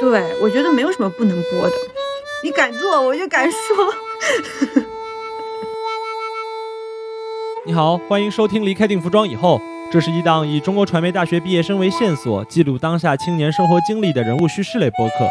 [0.00, 1.72] 对，我觉得没有什么不能播的，
[2.44, 3.58] 你敢做我就敢说。
[7.66, 9.58] 你好，欢迎收听《离开定服装以后》，
[9.92, 15.28] 这是一档以中国传媒大学毕业生为线索，记录当下青年生活经历的人物叙事类播客。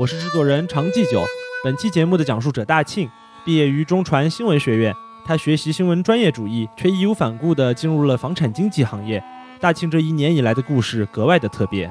[0.00, 1.24] 我是制作人常继久，
[1.62, 3.08] 本期节目的讲述者大庆，
[3.44, 4.92] 毕业于中传新闻学院，
[5.24, 9.22] 他学习新闻专业主义，却义无反顾地进入了房产经纪行业。
[9.60, 11.88] 大庆这一年以来的故事格外的特别。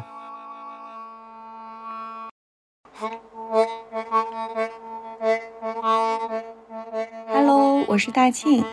[7.97, 8.63] 我是大庆。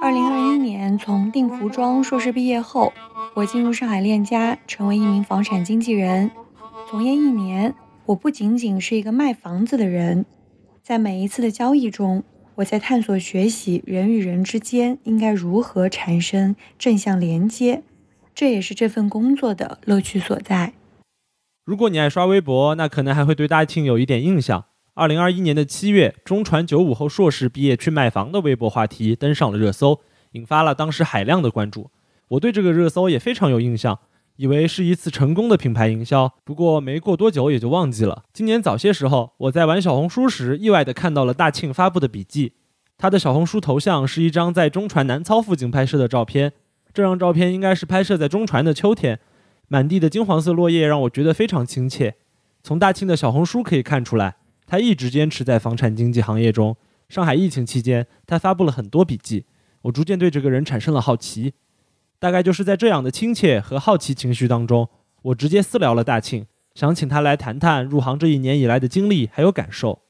[0.00, 2.92] 二零二一年从定服装硕士毕业后，
[3.34, 6.28] 我进入上海链家，成为一名房产经纪人。
[6.90, 7.72] 从业一年，
[8.04, 10.26] 我不仅仅是一个卖房子的人，
[10.82, 12.24] 在每一次的交易中，
[12.56, 17.84] 我在探索学习人与人之间应该如何产生正向连接，
[18.34, 20.72] 这也是这份工作的乐趣所在。
[21.64, 24.64] 如果你爱刷微博，那可能还会对大庆有一点印象。
[24.96, 29.98] 二零二一年的七月，中传九五后硕士毕业去买房的微博话题登上了热搜，
[30.32, 31.90] 引发了当时海量的关注。
[32.28, 33.98] 我对这个热搜也非常有印象，
[34.36, 36.32] 以为是一次成功的品牌营销。
[36.44, 38.22] 不过没过多久也就忘记了。
[38.32, 42.52] 今年早些时候，我在玩小红书时，意外地看到了大庆发布的笔记。
[42.96, 46.52] 他的小红书头像是一张在中传南操附近拍摄的照片，
[46.92, 49.18] 这张照片应该是拍摄在中传的秋天，
[49.66, 52.14] 满地的金黄色落叶让我觉得非常亲切。
[52.62, 54.36] 从大庆的小红书可以看出来。
[54.66, 56.76] 他一直坚持在房产经纪行业中。
[57.08, 59.44] 上海疫情期间，他发布了很多笔记，
[59.82, 61.54] 我逐渐对这个人产生了好奇。
[62.18, 64.88] 大概就是在这样的亲切和好奇情绪当中，
[65.22, 70.00] 我直接私聊了大庆，想请他来谈谈入行这一年以来的经历还有感受。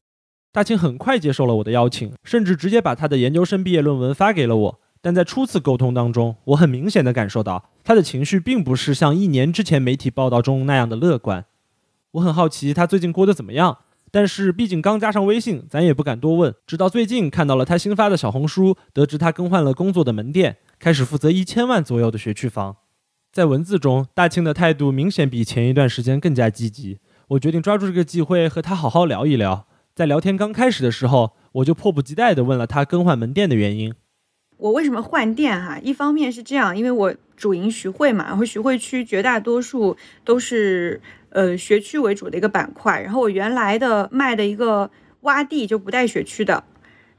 [0.53, 4.79] 大庆很快接受了我的邀请，甚至直接把他的研究生毕业论文发给了我。
[5.01, 11.45] 但在初次沟通当中，我很明显的感受到他的情绪并不是像一年之前媒体报道中那样的乐观。
[12.11, 13.79] 我很好奇他最近过得怎么样。
[14.15, 16.55] 但是毕竟刚加上微信，咱也不敢多问。
[16.65, 22.77] 直到最近看到了他新发的小红书，得知他更换了工作的门店，开始负责一千万左右的学区房。
[23.33, 26.99] 在文字中，大庆的态度明显比前一段时间更加积极。
[27.27, 29.67] 我决定抓住这个机会和他好好聊一聊。
[29.93, 33.93] 在聊天刚开始的时候，我就迫不及待地问了他更换门店的原因。
[34.55, 35.61] 我为什么换店？
[35.61, 41.01] 哈，一方面是这样，因为我主营徐汇嘛，然后徐汇区绝大多数都是。
[41.35, 44.89] 呃，学区为主的一个板块，然后我原来的卖的一个
[45.23, 46.63] 洼地就不带学区的，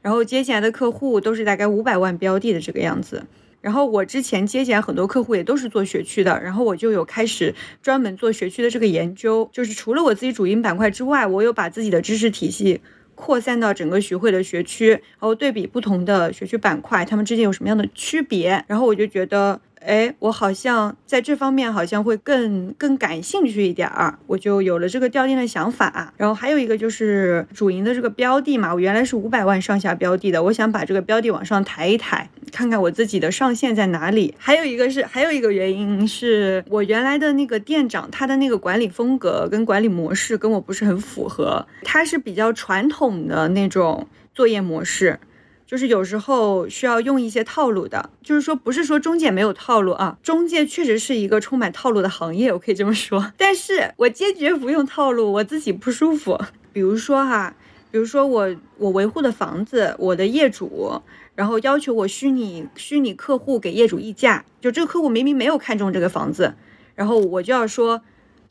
[0.01, 3.27] 然后接进来的客户都是大概五百万标的的这个样子，
[3.61, 12.81] 然后我之前接进来很多客户也都是做学区的，然后我就有开始专门做学区的这个研究，就是除了我自己主营板块之外，我有把自己的知识体系
[13.13, 19.61] 扩散到整个徐汇的学区，然后对比不同的学区板块，他们之间有什么样的区别，然后我就觉得。
[19.87, 26.13] 哎，我好像在这方面好像会更更感兴趣一点儿，我就有了这个调店的想法。
[26.17, 34.35] 然后还有一个就是主营的这个标的嘛，我原来是五百万上下标的的，我想把这个标的往上抬一抬，看看我自己的上限在哪里。
[34.37, 44.05] 还有一个是，还有一个原因是我原来的那个店长，他的那个管理风格跟管理模式跟我不是很符合，他是比较传统的那种
[44.35, 45.17] 作业模式。
[45.67, 53.33] 就是有时候需要用一些套路的，就是说不是说中介没有套路啊，中介确实是一个充满套路的行业，我可以这么说。
[53.35, 56.39] 但是我坚决不用套路，我自己不舒服。
[56.71, 57.53] 比如说哈，
[57.91, 61.01] 比如说我我维护的房子，我的业主，
[61.35, 66.53] 然后要求我虚拟虚拟客户给业主议价，就这个客户明明没有看中这个房子，
[66.95, 68.01] 然后我就要说，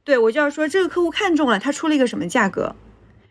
[0.04, 2.76] 对我就要说这个客户看中了，他出了一个什么价格，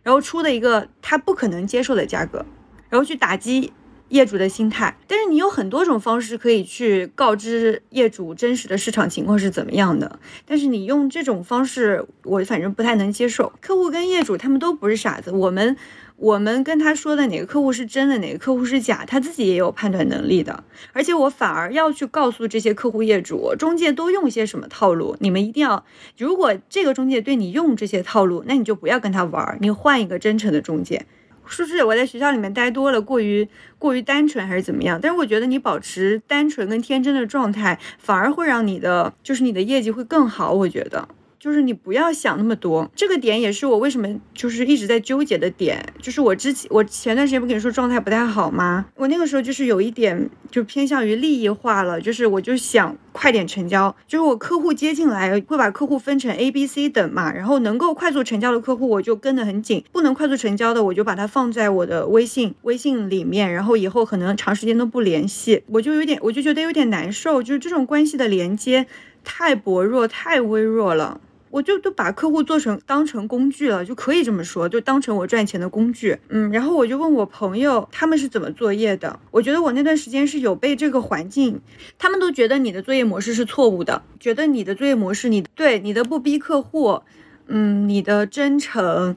[0.02, 2.44] 然后出的一个他不可能接受的价格。
[2.90, 3.72] 然后去打击
[4.10, 10.20] 业主的心态，但是你有很多种方式可以去告知业主真实的市场情况是怎么样的。
[10.46, 13.52] 但是你用这种方式，我反正不太能接受。
[13.60, 15.76] 客户跟业主他们都不是傻子，我们
[16.18, 20.64] 我们跟他说的哪个客户是真的，哪个客户是假，他自己也有判断能力的。
[20.94, 25.84] 而且我反而要去告诉这些客户业主，中介都用些什么套路，你们一定要，
[26.16, 31.08] 如果这个中介对你用这些套路，那你就不要跟他玩，你换一个真诚的中介。
[31.48, 33.48] 是不是我在学校里面待多了，过于
[33.78, 35.00] 过于单纯还是怎么样？
[35.02, 40.52] 但是我觉得你保持单纯跟天真的状态，反而会让你的就是你的业绩会更好。
[40.52, 41.08] 我觉得。
[41.46, 45.94] 就是你不要想那么多，这个点也是我为什么就是一直在纠结的点。
[46.02, 48.88] 就是我之前我前段时间不跟你说状态不太好吗？
[48.96, 68.88] 我那个时候就是有一点就偏向于利益化了，就是我就想快点成交，就是我客户接进来会把客户分成 A、B、C 等嘛，然后能够快速成交的客户我就跟得很紧，不能快速成交的我就把它放在我的微信微信里面，然后以后可能长时间都不联系，我就有点我就觉得有点难受，就是这种关系的连接
[69.24, 71.22] 太薄弱太微弱了。
[71.56, 76.18] 我就都把客户做成当成工具了，就可以这么说，就当成我赚钱的工具。
[76.28, 79.18] 嗯，然后我就问我朋友他们是怎么作业的。
[79.32, 81.62] 我觉得我那段时间是有被这个环境，
[81.98, 87.02] 他们都觉得你的作业模式是错误的，觉得你的作业模式，你对你的不逼客户，
[87.48, 89.16] 嗯，你的真诚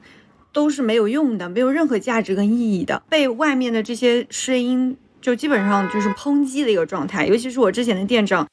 [0.53, 7.27] 都是没有用的，没有任何价值跟意义的，被外面的这些声音就基本上就是抨击的一个状态。
[7.27, 8.47] 尤其是我之前的店长，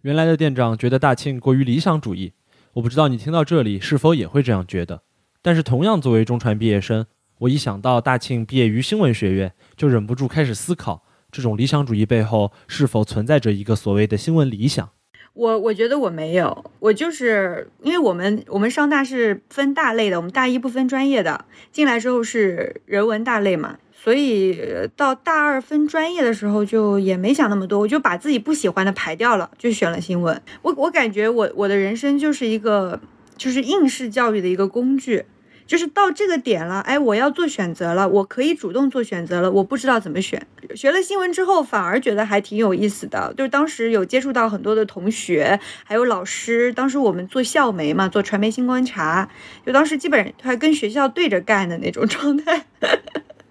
[0.00, 2.32] 原来的店长觉得大庆过于理想主义。
[2.74, 5.02] 我不知道你听到这里是否也会这样觉得，
[5.40, 7.06] 但是同样作为中传毕业生，
[7.38, 14.90] 我一想到大庆毕业于新闻学院，就忍不住开始思考，这种理想主义背后是否存在着一个所谓的新闻理想。
[15.34, 23.78] 我我觉得我没有，我就是因为我们我们上大是分大类的，我们大一不分专业的，进来之后是人文大类嘛。
[24.04, 24.60] 所以
[24.94, 30.42] 到大二分专业的时候，就也没想那么多，我就把自己不喜欢的排掉了，就选了新闻。
[30.60, 33.00] 我我感觉我我的人生就是一个
[33.38, 35.24] 就是应试教育的一个工具，
[35.66, 40.46] 就是到这个点了，哎，我要做选择了，我可以主动做选择了，我不知道怎么选。
[40.76, 46.70] 学了新闻之后，反而觉得还挺有意思的，就是当时有接触到很多的同学，还有老师。
[46.74, 49.30] 当时我们做校媒嘛，做传媒新观察，
[49.64, 52.66] 就当时基本还跟学校对着干的那种状态。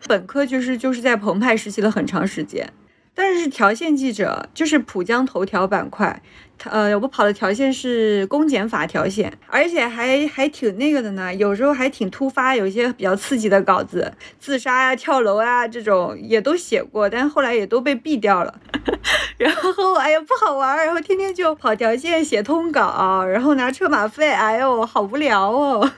[0.08, 2.72] 本科就是就是在澎湃实习了很长时间，
[3.14, 6.22] 但是条线记者就是浦江头条板块，
[6.66, 18.60] 呃，我跑的条线是公检法条线，而且还还挺那个的呢，有时候还挺突发，有一些比较刺激的稿子，自杀呀、跳楼啊这种也都写过，但后来也都被毙掉了。
[19.38, 25.92] 然后哎呀不好玩，然后天天就跑条线写通稿，然后拿车马费，哎呦好无聊哦。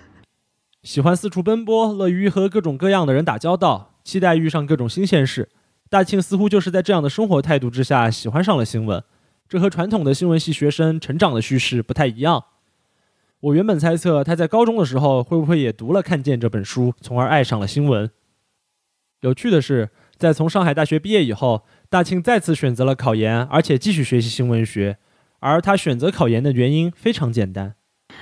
[0.83, 3.94] 喜欢四处奔波，乐于和各种各样的人打交道。
[4.05, 5.49] 期待遇上各种新鲜事，
[5.89, 9.03] 大庆似乎就是在这样的生活态度之下喜欢上了新闻，
[9.49, 12.45] 这和传统的新闻系学生成长的叙事不太一样。
[13.41, 18.09] 我原本猜测他在高中的时候会不会也读了《看见》这本书，从而爱上了新闻。
[19.21, 24.97] 有趣的是，在从上海大学毕业以后，大庆再次选择了考研，而且继续学习新闻学。
[25.39, 27.75] 而他选择考研的原因非常简单，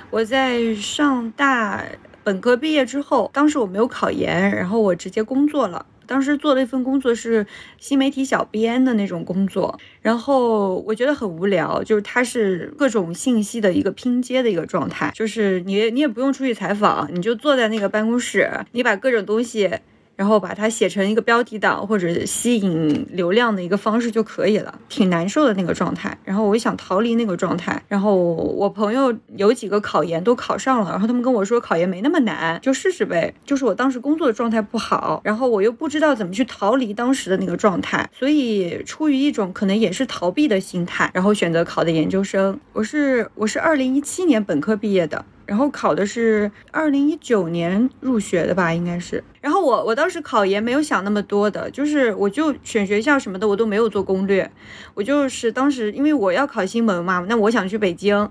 [0.10, 1.86] 我在上大。
[2.24, 5.86] 本科毕业之后，当时我没有考研，然后我直接工作了。
[6.06, 7.48] 当时做了一份工作是
[7.80, 19.80] 新媒体小编的那种工作，然后我觉得很无聊，就是它是各种信息的一个拼接的一个状态，就是你你也不用出去采访，你就坐在那个办公室，你把各种东西。
[20.16, 26.18] 然后把它写成一个标题党或者吸引流量的一个方式就可以了，挺难受的那个状态。
[26.24, 27.82] 然后我想逃离那个状态。
[27.88, 33.34] 然后我朋友有几个考研都考上了，然后他们跟我说考研没那么难，就试试呗。
[33.46, 42.60] 就是我当时工作的状态不好，然后我又不知道怎么去逃离当时的那个状态，所以出于一种可能也是逃避的心态，然后选择考的研究生。
[42.74, 45.26] 我是我是二零一七年本科毕业的。
[45.46, 49.24] 然后考的是二零一九年入学的吧，应该是。
[49.42, 54.50] 然后我我当时考研没有想那么多的，就是我就选学校什么的我都没有做攻略，
[54.94, 58.30] 我就是当时因为我要考新闻嘛，那我想去北京，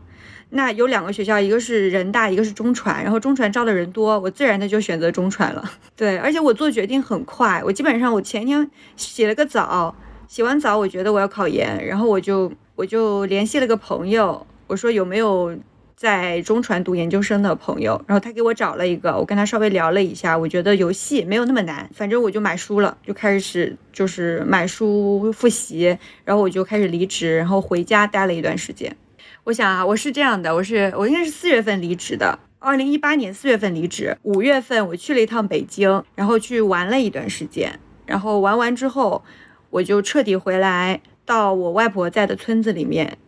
[0.50, 5.70] 那有两个学校，一个是人大，一个是中传，然后中传招的人多，我自然的就选择中传了。
[5.94, 9.94] 对，而且我做决定很快，我基本上我前天洗了个澡，
[10.26, 15.54] 洗完澡我觉得我要考研，然后我就我就联系了个朋友，我说有没有。
[15.96, 28.96] 在中传读研究生的朋友，然后他给我找了一个，我跟他稍微聊了一下，我觉得游戏没有那么难，反正我就买书了，就开始就是买书复习，然后我就开始离职，然后回家待了一段时间。
[29.44, 39.22] 我想啊，我是这样的，我是我应该是四月份离职的，二零一八年四月份离职，五月份我去了一趟北京，然后去玩了一段时间，然后玩完之后，
[39.70, 43.18] 我就彻底回来到我外婆在的村子里面。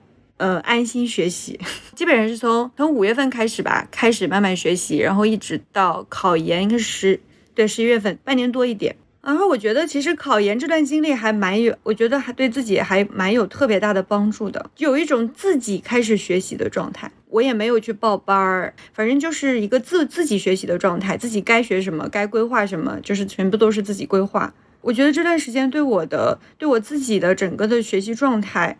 [0.44, 1.58] 呃，安心学习，
[1.94, 7.20] 基本上是从从五月份开始吧，开始慢慢学习，然后一直到考研，应该是十
[7.54, 8.94] 对十一月份，半年多一点。
[9.22, 17.10] 然后我觉得其实考研这段经历还蛮有，我觉得还对自己还蛮有特别大的帮助的，就有一种自己开始学习的状态。
[17.30, 24.52] 我也没有去报班儿，反正就是一个自自己学习的状态，自己该学什么，该规划什么，就是全部都是自己规划。
[24.82, 28.76] 我觉得这段时间对我的，对我自己的整个的学习状态。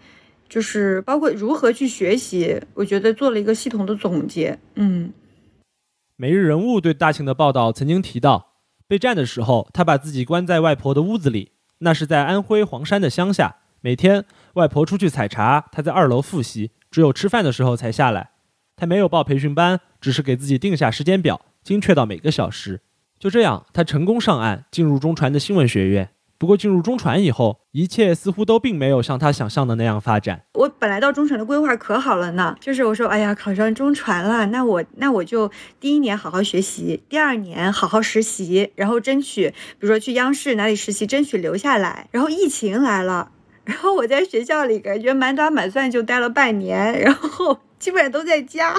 [0.54, 4.56] 就是包括如何去学习，我觉得做了一个系统的总结。
[4.76, 5.12] 嗯，
[6.14, 8.52] 每日人物对大庆的报道曾经提到，
[8.87, 13.56] 备战的时候，他把自己关在外婆的屋子里，那是在安徽黄山的乡下。
[13.80, 18.30] 每天外婆出去采茶，他在二楼复习，只有吃饭的时候才下来。
[18.76, 22.80] 他没有报培训班，只是给自己定下时间表，精确到每个小时。
[23.18, 26.11] 就这样，他成功上岸，进入中传的新闻学院。
[26.36, 30.42] 不过进入中传以后，一切似乎都并没有像他想象的那样发展。
[30.54, 35.50] 我本来到中传的规划可好了呢，就是我说，哎呀，考上中传了，那我那我就
[35.80, 39.48] 第一年好好学习，第二年好好实习，然后争取，
[39.78, 42.08] 比如说去央视哪里实习，争取留下来。
[42.10, 43.30] 然后疫情来了，
[43.64, 48.74] 然后我在学校里感觉满打满算就待了半年，然后基本上都在家。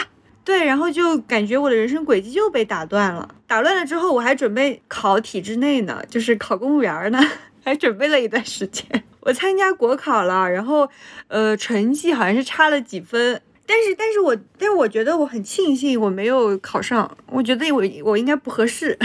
[0.46, 3.28] 对，然后就感觉我的人生轨迹又被打断了。
[3.48, 7.20] 打乱了之后，我还准备考体制内呢，就是考公务员呢。
[7.66, 10.88] 还准备了一段时间，我参加国考了，然后，
[11.30, 18.96] 呃，成绩好像是差了几分，但是，但是我，但是我觉得我很庆幸我没有考上，我觉得我我应该不合适。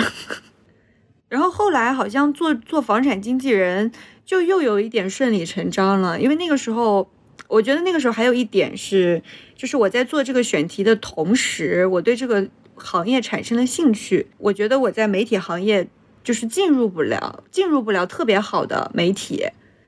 [1.30, 3.90] 然后后来好像做做房产经纪人
[4.26, 7.10] 就又有一点顺理成章了，因为那个时候，
[7.48, 9.22] 我觉得那个时候还有一点是，
[9.56, 15.88] 就是我在做这个选题的同时，我对这个行业产生了兴趣，我觉得我在媒体行业。
[16.22, 19.42] 就是进入不了，进入不了特别好的媒体，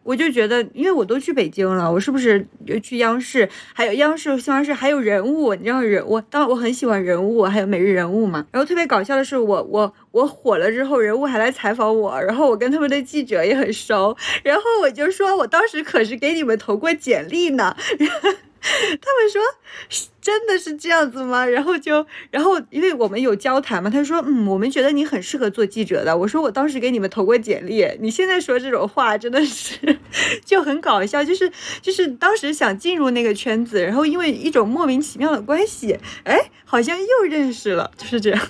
[0.04, 3.48] 我就觉得，因为我都去北京了，我是不是又去央视？
[3.72, 8.46] 还有央视、新华社，还有人物，你知道人，我当我很喜欢人物，还有每日人物嘛。
[8.50, 17.76] 然后特别搞笑的是，我我我火了之后，人物还来采访我，然后我跟他们的记者也很熟，然后我就说我当时可是给你们投过简历呢。
[19.00, 19.42] 他们说，
[20.20, 21.44] 真的是这样子吗？
[21.44, 26.16] 然后就，然后因为我们有交谈嘛，他说，嗯，我们觉得你很适合做记者的。
[26.16, 29.98] 我说，我当时给你们投过简历，你现在说这种话，真的是
[30.46, 31.24] 就很搞笑。
[31.24, 31.50] 就是
[31.80, 38.48] 就是当时想进入那个圈子，然后因为一种莫名其妙的关系，哎，好像又认识了，就是这样。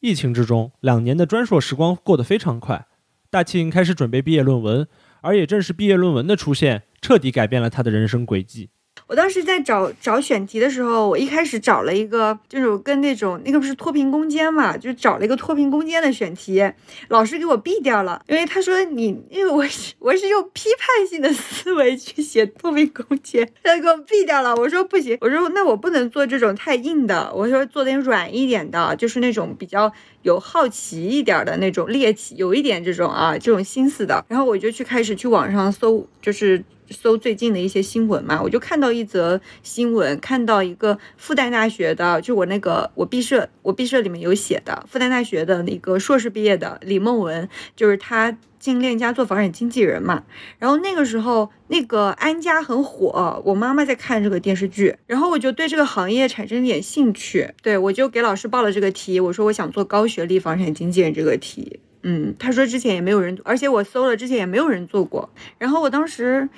[0.00, 2.86] 疫情之中，两年的专硕时光过得非常快。
[3.30, 4.88] 大庆开始准备毕业论文，
[5.20, 8.70] 而也正是毕业论文的出现，彻底改变了他的人生轨迹。
[9.08, 16.62] 我当时在找找选题的时候，我一开始找了一个，就是跟那种那个不是脱贫攻坚嘛，就找了一个脱贫攻坚的选题，
[17.08, 24.54] 老师给我毙掉了，因为他说你，因为我是我是用批判性的思维去写脱贫攻坚，他给我毙掉了。
[24.54, 34.22] 我说不行，我说那我不能做这种太硬的，我说做点软一点的，就是那种比较有好奇一点的那种猎奇，有一点这种啊这种心思的。
[34.28, 36.62] 然后我就去开始去网上搜，就是。
[36.90, 50.24] 搜最近的一些新闻嘛，我就看到一则新闻，看到一个复旦大学的，就我那个我毕设，我毕设里面有写的，复旦大学的那个硕士毕业的李梦文，就是他进链家做房产经纪人嘛。
[50.58, 66.48] 然后那个时候那个安家很火，我妈妈在看这个电视剧，然后我就对这个行业产生点兴趣，对我就给老师报了这个题，我说我想做高学历房产经纪人这个题，嗯，他说之前也没有人，而且我搜了之前也没有人做过，然后我当时。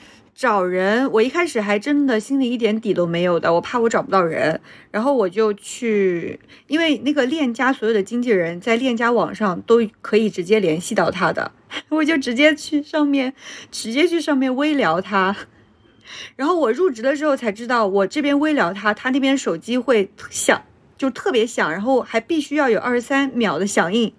[0.40, 4.58] 找人，我一开始还真的心里一点底都没有的，我怕我找不到人，
[4.90, 11.52] 然后我就去，因为那个链家所有的经纪人在链家网上都可以直接联系到他的，
[11.90, 13.34] 我就直接去上面，
[13.70, 15.36] 直接去上面微聊他，
[16.36, 20.62] 然后我入职的时候才知道，我这边微聊他，他那边手机会响，
[20.96, 24.10] 就特别响，然后还必须要有二十三秒的响应。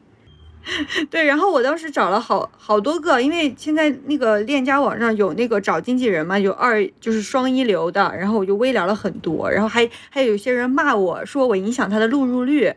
[1.09, 12.73] 对，然后我当时找了好好多个，因为现在那个链家网上有那个找经纪人嘛，有二就是双一流的，然后我就微聊了很多，然后还还有一些人骂我说我影响他的录入率。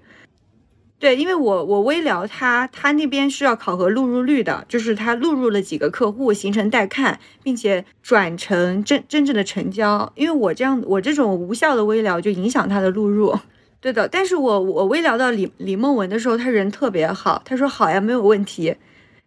[0.99, 10.11] 对，因为我我微聊他，他那边是要考核录入率的，就是他录入了几个客户，形成待看，并且转成真真正的成交。
[10.15, 13.39] 因为我这样我这种无效的微聊就影响他的录入。
[13.85, 18.77] 对的，但是我我微聊到李李梦文的时候，他人特别好，他说好呀，没有问题，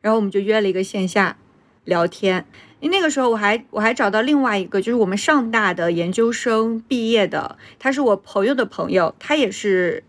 [0.02, 1.38] 然后我们就约了一个线下
[1.84, 2.44] 聊天。
[2.80, 10.04] 那个时候我还我还找到另外一个，就是我们上大的研究生毕业的，他是我朋友的朋友，他也是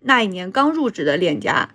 [0.00, 1.70] 那一年刚入职的链家，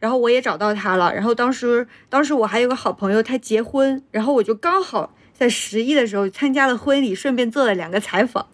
[0.00, 1.14] 然后我也找到他了。
[1.14, 8.48] 然后当时当时我还有个好朋友，他结婚，然后我就刚好在十一的时候参加了婚礼，顺便做了两个采访。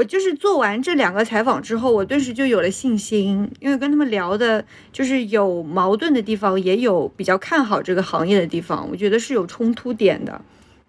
[0.00, 10.40] 我就是做完这两个采访之后，我顿时就有了信心，因为跟他们聊的，就是有矛盾的地方，也有比较看好这个行业的地方，我觉得是有冲突点的。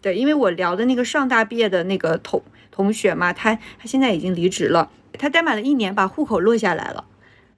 [0.01, 2.41] 对，因为我聊的那个上大毕业的那个同
[2.71, 4.89] 同学嘛，他他现在已经离职了，
[5.19, 7.03] 他待满了一年，把户口落下来了，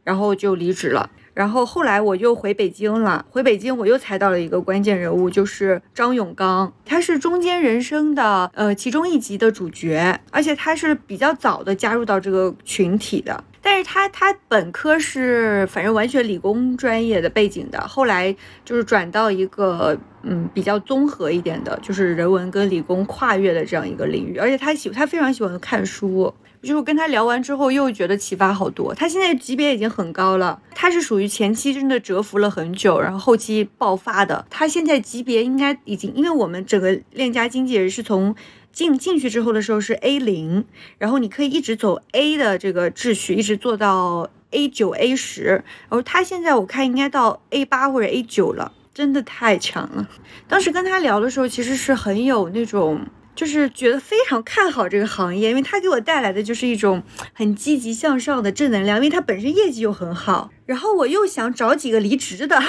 [0.03, 1.11] 然后就离职了。
[1.33, 13.43] 然后后来我又回北京了，回北京我又猜到了一个关键人物，就是张永刚，他是中间人生的呃其中一集的主角，而且他是比较早的加入到这个群体的。
[13.65, 18.35] 但是他他本科是反正完全理工专业的背景的，后来
[18.65, 24.37] 就是转到一个嗯比较综合一点的，就是人文跟理工跨越的这样一个领域。
[24.37, 28.93] 而且他喜他非常喜欢看书，就是跟他聊完之后又觉得启发好多。
[28.95, 34.45] 他现在级别已经很高了，他是属于前期真的蛰伏了很久，然后后期爆发的。
[34.49, 38.35] 他现在级别应该已经，因为我们整个链家经纪人是从。
[38.73, 40.65] 进进去之后的时候是 A 零，
[40.97, 50.09] 然后你可以一直走 A 的这个秩序，一直做到 A 九 A 十，然后他现在我看应该到 A 八或者 A 九了，真的太强了。
[50.47, 53.05] 当时跟他聊的时候，其实是很有那种，
[53.35, 60.49] 就是觉得非常看好这个行业，因为他给我带来的就是一种很积极向上的正能量，因为他本身业绩又很好。
[60.65, 62.61] 然后我又想找几个离职的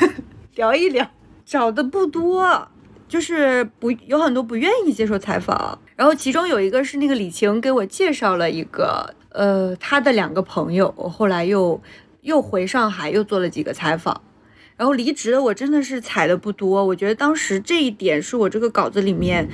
[0.56, 1.10] 聊一聊，
[1.44, 2.68] 找的不多。
[3.08, 11.78] 就是不有很多不愿意接受采访，然后其中有一个是那个李晴给我介绍了一个，呃，他的两个朋友，我后来又
[12.22, 14.18] 又回上海又做了几个采访，
[14.76, 19.48] 然后离职的我真的是踩的不多，我觉得当时这一点是我这个稿子里面，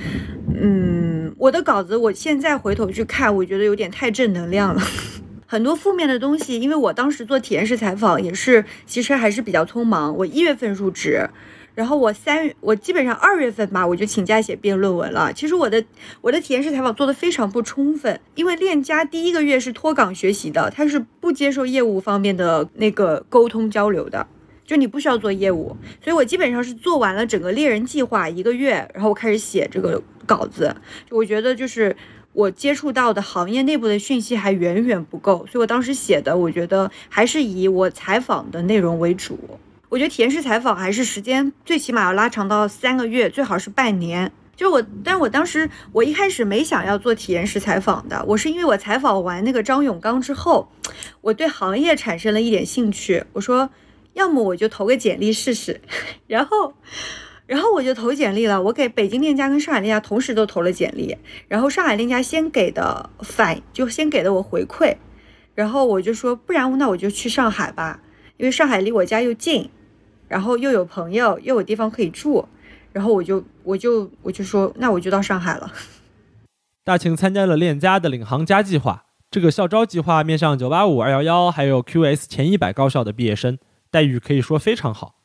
[0.59, 4.81] 嗯，我的稿子我现在回头去看，我觉得有点太正能量了，
[5.45, 11.29] 很多负面的东西，因为我当时做体验式采访也是，其实还是比较匆忙，我一月份入职。
[11.75, 15.31] 然后我三月，我基本上二月份吧，我就请假写毕业论文了。
[15.31, 15.81] 其实我的
[16.19, 24.27] 我的体验式采访做的非常不充分，因为链家第一个月是脱岗学习的，他是不接受业务方面的那个沟通交流的，
[24.69, 25.75] 就你不需要做业务。
[25.99, 30.75] 所以我基本上是做完了整个猎人计划一个月，然后我开始写这个稿子。
[31.09, 31.97] 我觉得就是
[32.33, 39.39] 我接触到的行业内部的讯息还远远不够，所以我当时写的，我觉得还是以我采访的内容为主。
[39.89, 44.31] 我觉得体验式采访还是时间最起码要拉长到三个月，最好是半年。
[44.55, 50.69] 就我，但我当时我一开始没想要做体验式采访的，我是因为我采访完那个张永刚之后，
[51.21, 53.23] 我对行业产生了一点兴趣。
[53.31, 53.69] 我说，
[54.19, 55.79] 要么我就投个简历试试，
[56.27, 56.73] 然后，
[57.47, 58.61] 然后我就投简历了。
[58.61, 64.95] 我给北京链家跟上海链家同时都投了简历，然后上海链家先给的反就先给的我回馈，
[65.55, 68.01] 然后我就说，不然那我就去上海吧，
[68.37, 69.69] 因为上海离我家又近。
[70.27, 72.47] 然后又有朋友，又有地方可以住，
[72.91, 75.73] 然后我就我就我就说，那我就到上海了。
[76.85, 83.57] 大庆参加了链家的领航家计划，这个校招计划面向九八五、二幺幺还有 QS 前一百高校的毕业生，
[83.91, 85.15] 待遇可以说非常好。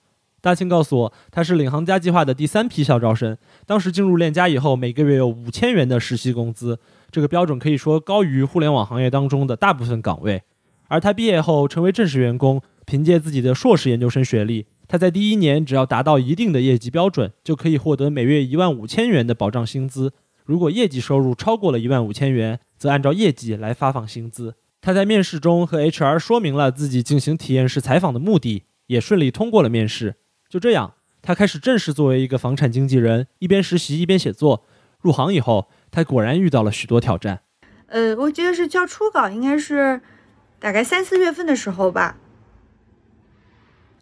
[0.40, 6.78] 大庆告诉我，他是领航家计划的第三批校招生，当时进入链家以后，每个月有五千元的实习工资，
[7.10, 10.42] 这个标准可以说高于互联网行业当中的大部分岗位。
[10.88, 14.66] 而他毕业后成为正式员工，凭借自己的硕士研究生学历。
[14.86, 20.12] 他在第一年只要达到一定的业绩标准，就可以获得每月一万五千元的保障薪资。
[20.44, 24.56] 如果业绩收入超过了一万五千元，则按照业绩来发放薪资。
[24.84, 30.16] 他在面试中和 HR 说明了自己进行体验式采访的目的，也顺利通过了面试。
[30.46, 30.92] 就这样，
[31.22, 34.66] 他开始正式作为一个房产经纪人，一边实习一边写作。
[35.00, 37.40] 入行以后，他果然遇到了许多挑战。
[37.86, 40.02] 呃，我记得是交初稿，应该是
[40.58, 42.18] 大概三四月份的时候吧。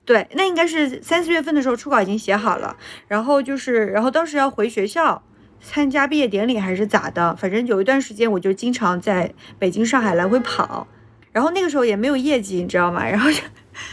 [0.05, 5.23] 对，那应该是三四月份的时候初稿已经写好了，然后就是，然后当时要回学校
[5.63, 10.87] 参加毕业典礼还是咋的，反正有一段时间我就经常在北京、上海来回跑，
[11.31, 13.09] 然后那个时候也没有业绩，你知道吗？
[13.09, 13.41] 然后就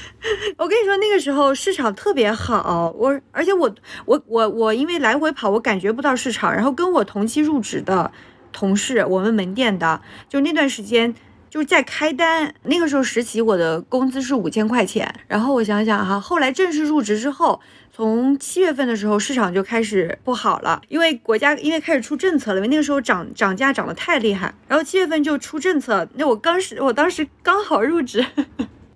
[0.58, 3.74] 我跟你说，那个时候市场特别好，我而且我
[4.06, 8.12] 我我我因为来回跑，我感觉不到市场，然后跟我同期入职的
[8.52, 11.14] 同事，我们门店的，就那段时间。
[11.50, 15.12] 就是在开单那个时候实习，我的工资是五千块钱。
[15.28, 17.60] 然后我想想哈，后来正式入职之后，
[18.00, 24.54] 从七月份的时候市场就开始不好了，因为国家因为开始出政策了，因为那个时候涨涨价涨得太厉害。
[24.70, 28.26] 然后七月份就出政策，那我当时我当时刚好入职，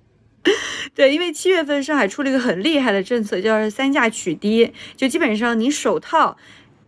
[0.95, 6.37] 对，因为七月份上海出了一个很厉害的政策，叫三价取低，就基本上你首套，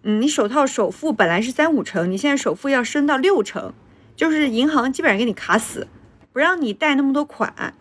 [0.04, 3.73] 嗯，你首套首付本来是三五成，你现在首付要升到六成。
[4.15, 5.89] 就是银行基本上给你卡死，
[6.32, 7.73] 不让你贷那么多款，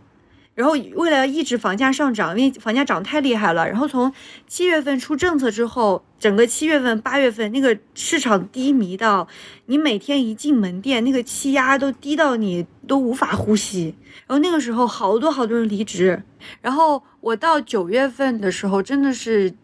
[0.55, 4.13] 然后为了抑制房价上涨，因为房价涨太厉害了，然后从
[4.47, 9.27] 七月份出政策之后，整个七月份、八月份那个市场低迷到
[9.67, 13.95] 你每天一进门店，那个气压都低到你都无法呼吸，
[14.27, 16.23] 然后那个时候好多好多人离职，
[16.61, 19.55] 然后我到九月份的时候真的是。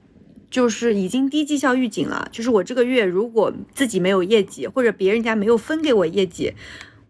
[0.51, 6.53] 就是已经低绩效预警了，就是我这个月如果自己没有业绩，或者别人家没有分给我业绩，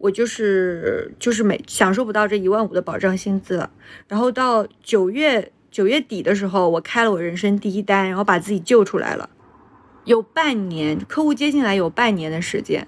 [0.01, 3.71] 我就是就是没享受不到这一万五的保障薪资了。
[4.07, 9.29] 然后到九月九月底的时候，我开了我人生第一单，然后把自己救出来了。
[10.05, 12.87] 有半年，客户接进来有半年的时间，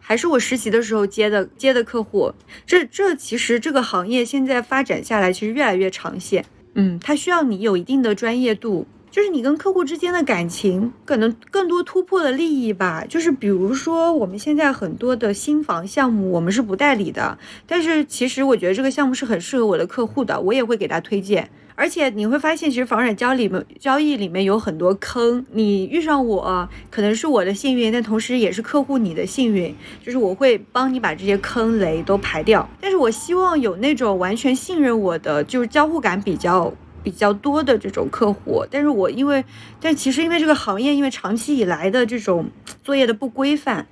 [0.00, 2.32] 还是我实习的时候接的接的客户。
[2.66, 6.44] 这这其实这个行业现在发展下来，其实越来越长线。
[6.74, 8.86] 嗯，它需要你有一定的专业度。
[9.10, 13.04] 就是你跟客户之间的感情，可能更多突破的利益吧。
[13.08, 17.38] 就是比如说，我们现在很多的新房项目，我们是不代理的。
[17.66, 21.50] 但是其实我觉得这个项目是很适合我的客户的，我也会给他推荐。
[21.74, 29.72] 而且你会发现，其实房产交里面交易里面有很多坑，你遇上我可能是我的幸运，但同时也是客户你的幸运。
[30.04, 32.68] 就是我会帮你把这些坑雷都排掉。
[32.80, 36.74] 但是我希望有那种完全信任我的，就是交互感比较。
[37.02, 39.44] 比较多的这种客户，但是我因为，
[39.80, 42.50] 但其实因为这个行业，因为长期以来的这种
[42.82, 43.86] 作业的不规范，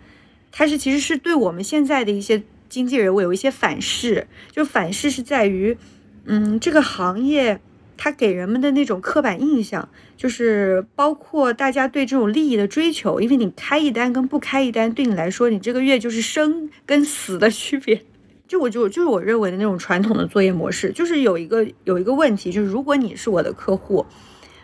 [0.53, 4.27] 它是其实是对我们现在的一些经纪人，我有一些反噬。
[4.51, 5.77] 就反噬是在于，
[6.25, 7.61] 嗯，这个行业
[7.97, 18.03] 它给人们的那种刻板印象，就是包括大家对这种利益的追求，因为你开一单跟不开一单，对你来说，你这个月就是生跟死的区别。
[18.49, 24.07] 就我就就是我认为的那种传统的作业模式，就是有一个有一个问题，就是如果你是我的客户，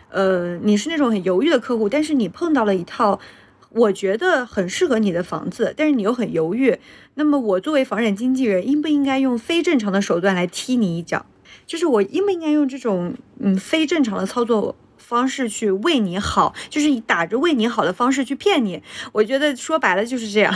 [0.09, 3.19] 呃，你是那种很犹豫的客户，但是你碰到了一套
[3.69, 6.77] 我觉得很适合你的房子，但是你又很犹豫，
[7.15, 11.25] 那么我作为房产经纪人，应不应该用非正常的手段来踢你一脚？
[11.65, 18.81] 就是我应不应该用这种嗯非正常的操作方式去为你好，就是以打着为你好的方式去骗你？
[19.11, 20.53] 我觉得说白了就是这样。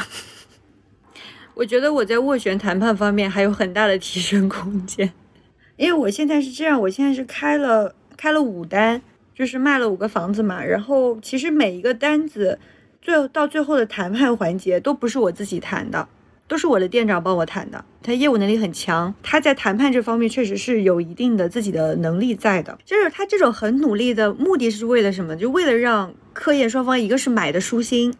[1.57, 5.11] 我觉得我在斡旋谈判方面还有很大的提升空间，
[5.75, 9.01] 因为我现在是这样，我现在是开了开了五单，
[9.33, 10.63] 就是卖了五个房子嘛。
[10.63, 12.59] 然后其实每一个单子，
[13.01, 16.07] 最到最后的谈判环节都不是我自己谈的，
[16.47, 17.83] 都是我的店长帮我谈的。
[18.03, 22.77] 他业务能力很强，他在谈判这方面确实是有一定的自己的能力在的。
[22.85, 25.35] 就是他这种很努力的目的是为了什么？
[25.35, 28.13] 就为了让客业双方一个是买的舒心。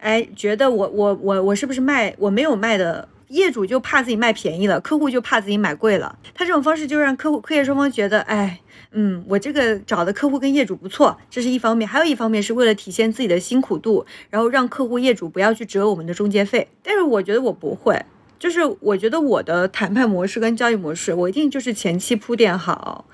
[0.00, 6.18] 哎，觉得我我我我是不是卖我没有卖的业主就怕自己卖便宜了，客户就怕自己买贵了。
[6.34, 8.60] 他这种方式就让客户客业双方觉得，哎，
[8.92, 11.86] 嗯，我这个找的客户跟业主不错，这是一方面。
[11.86, 16.66] 还有一方面是为了体现自己的辛苦度，然后让客户业主不要去折我们的中介费。
[16.82, 17.96] 但是我觉得我不会，
[18.38, 23.04] 就是我觉得我的谈判模式跟交易模式，我一定就是前期铺垫好，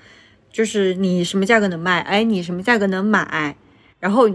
[0.51, 3.55] 就是你什么价格能卖，哎，你什么价格能买，
[3.99, 4.29] 然后。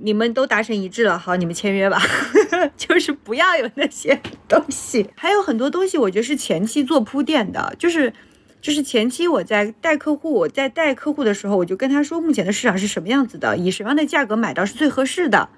[0.00, 2.00] 你们都达成一致了，好，你们签约吧。
[2.76, 7.74] 就是不要有那些东西，还有很多东西，我觉得是前期做铺垫的。
[7.78, 8.12] 就是，
[8.60, 15.48] 就是前期我在带客户，我在带客户的时候，我就跟他说，目前的市场是什么样子的，以什么样的价格买到是最合适的。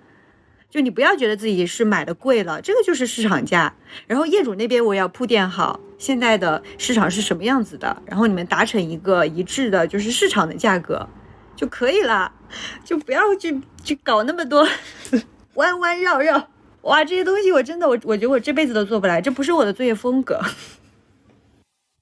[0.70, 3.74] 就你不要觉得自己是买的贵了，这个就是市场价。
[4.06, 11.08] 然后业主那边我要铺垫好，现在的市场是什么样子的，然后你们达成一个一致的，就是市场的价格。
[11.60, 12.32] 就可以了，
[12.82, 14.66] 就不要去去搞那么多
[15.56, 16.48] 弯弯绕绕。
[16.82, 20.40] 哇，这些东西我真的我我觉得我这辈子都做不来，这不是我的作业风格。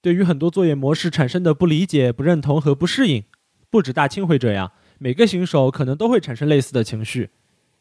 [0.01, 3.25] 对于很多作业模式产生的不理解、不认同和不适应，
[3.68, 7.31] 不止大庆会这样，每个新手可能都会产生类似的情绪。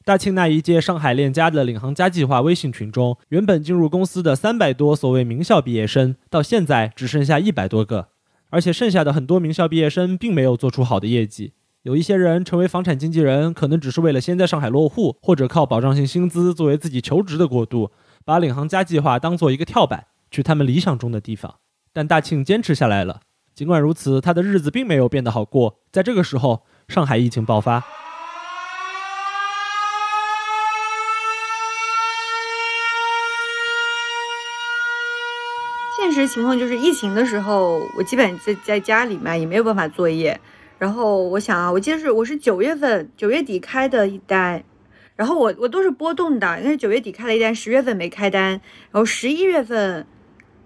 [0.04, 8.08] 大庆那一届上海链家的领航家计划微信群中，原本进入公司的三百多所谓名校毕业生，到现在只剩下一百多个，
[8.50, 11.54] 而且剩下的很多名校毕业生并没有做出好的业绩。
[11.88, 17.92] 有一些人成为房产经纪人，可能只是为了先在上海落户，或者靠保障性薪资作为自己求职的过渡，
[18.26, 21.56] 把领航家计划当做一个跳板，去他们理想中的地方。
[21.94, 23.22] 但大庆坚持下来了。
[23.56, 25.80] 尽管如此，他的日子并没有变得好过。
[25.90, 27.82] 在这个时候，上海疫情爆发。
[35.98, 40.38] 现实情况就是，疫情的时候，我基本在在家里嘛，也没有办法作业。
[40.80, 44.64] 然后我想啊，我记得是我是九月份九月底开的一单，
[45.16, 50.06] 然后我我都是波动的，因为九月底开了一单，十月份没开单，然后十一月份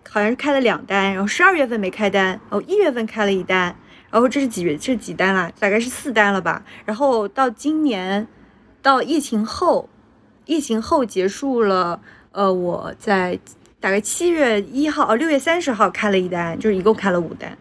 [0.09, 3.73] 好像是开了两单，然后十二月份没开单，然后一月份开了一单，
[4.09, 4.75] 然后这是几月？
[4.75, 5.49] 这是几单啦？
[5.57, 6.65] 大概是四单了吧。
[6.83, 8.27] 然后到今年
[8.81, 9.87] 到疫情后，
[10.45, 12.01] 疫情后结束了，
[12.33, 13.39] 呃，我在
[13.79, 17.57] 大概七月一号哦六月三十号开了一单，就是一共开了五单。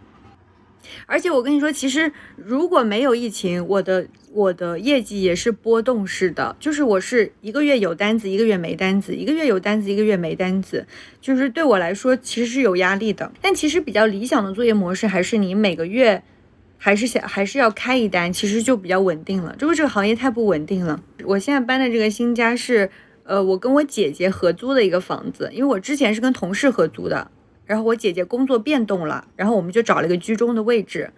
[1.06, 10.86] 而且我跟你说，其实如果没有疫情，我的我的业绩也是波动式的，就是我是一个月有单子，一个月没单子，一个月有单子，一个月没单子，
[11.20, 13.32] 就是对我来说其实是有压力的。
[13.40, 16.22] 但其实比较理想的作业模式还是你每个月
[16.78, 19.54] 还是想还是要开一单，其实就比较稳定了。
[19.58, 21.02] 就是这个行业太不稳定了。
[21.24, 22.90] 我现在搬的这个新家是，
[23.24, 27.30] 呃，我跟我姐姐合租的一个房子，因为我之前是跟同事合租的。
[27.70, 31.12] 然后我姐姐工作变动了，然后我们就找了一个居中的位置。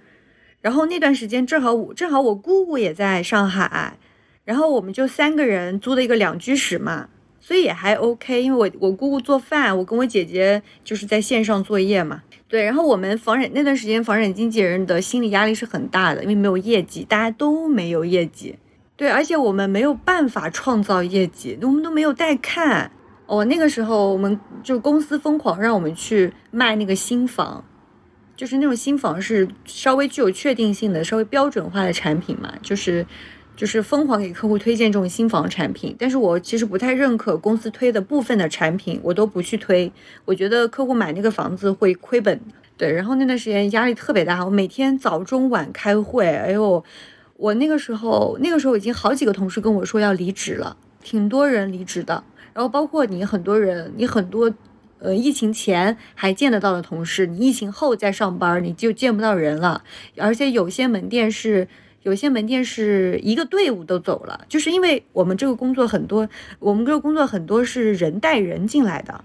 [0.60, 3.96] 然后那段时间正好我正好我姑姑也在上海，
[4.44, 7.08] 然后我们就三个人租了一个两居室嘛，
[7.40, 8.42] 所以也还 OK。
[8.42, 12.22] 因为我我姑姑做饭，我跟我姐姐就是在线上作业嘛。
[12.48, 18.56] 对，然后我们房产那段时间，房产经纪人的心理压力是很大的，因为没有业绩，大家都没有业绩。
[18.94, 22.90] 对，而且我们没有办法创造业绩，我们都没有带看。
[23.26, 27.64] 哦，那个时候我们就公司疯狂让我们去卖那个新房，
[28.36, 33.06] 就是那种新房是稍微具有确定性的、稍微标准化的产品嘛，就是
[33.56, 35.96] 就是疯狂给客户推荐这种新房产品。
[35.98, 39.90] 但是我其实不太认可公司推的部分的产品，我都不去推。
[40.26, 42.38] 我觉得客户买那个房子会亏本。
[42.76, 46.26] 对，然后那段时间压力特别大，我每天早中晚开会。
[46.26, 46.82] 哎呦，
[47.36, 52.24] 我那个时候那个时候已经好几个同事跟我说要离职了，挺多人离职的。
[52.54, 54.52] 然后包括你很多人，你很多，
[54.98, 59.82] 呃，疫情前还见得到的同事，你疫情后再上班，你就见不到人了。
[60.16, 61.66] 而且有些门店是，
[62.02, 69.24] 有些门店是一个队伍都走了，就是因为我们这个工作很多，我们这个工作很多是人带人进来的，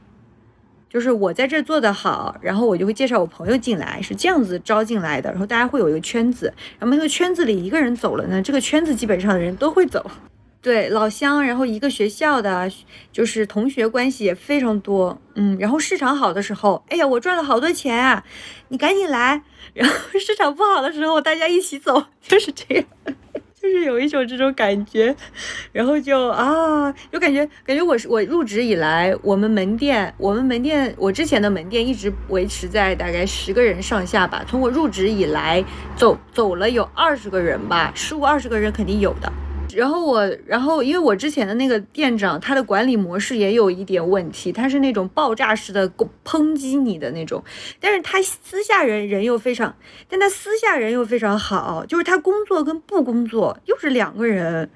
[0.89, 5.29] 就是我在这做得好，然后我就会介绍我朋友进来，是这样子招进来的。
[5.31, 10.09] 然后大家会有一个圈子，然后那个圈子里一个人走了呢，这个圈子基本上的人都会走。
[10.67, 12.69] 对老乡，然后一个学校的，
[13.09, 18.21] 就是同学关系也非常多，嗯，然后市场好的时候，哎呀，我赚了好多钱啊，
[18.67, 19.41] 你赶紧来。
[19.73, 22.83] 然后市场不好的时候，大家一起走，就是这样，
[23.55, 25.15] 就是有一种这种感觉。
[25.71, 34.43] 然后就啊，就感觉感觉我是我入职以来，我们门店，我们门店，我之前的门店一直维持在大概十个人上下吧。
[34.45, 35.63] 从我入职以来，
[35.95, 39.31] 走走了有二十个人吧，十五二十个人肯定有的。
[39.75, 45.87] 然后我，然后因为我之前的那个店长，他的管理模式也有一点问题，他是那种爆炸式的
[46.25, 47.43] 抨击你的那种，
[47.79, 49.75] 但是他私下人人又非常，
[50.07, 54.69] 但他私下人又非常好，就是他工作跟不工作又是两个人，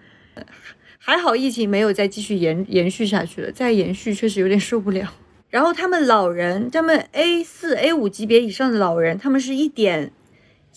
[1.00, 5.14] 还好疫情没有再继续延延续下去了，再延续确实有点受不了。
[5.50, 10.12] 然后他们老人，他们 A 四 A 五级别以上的老人，他们是一点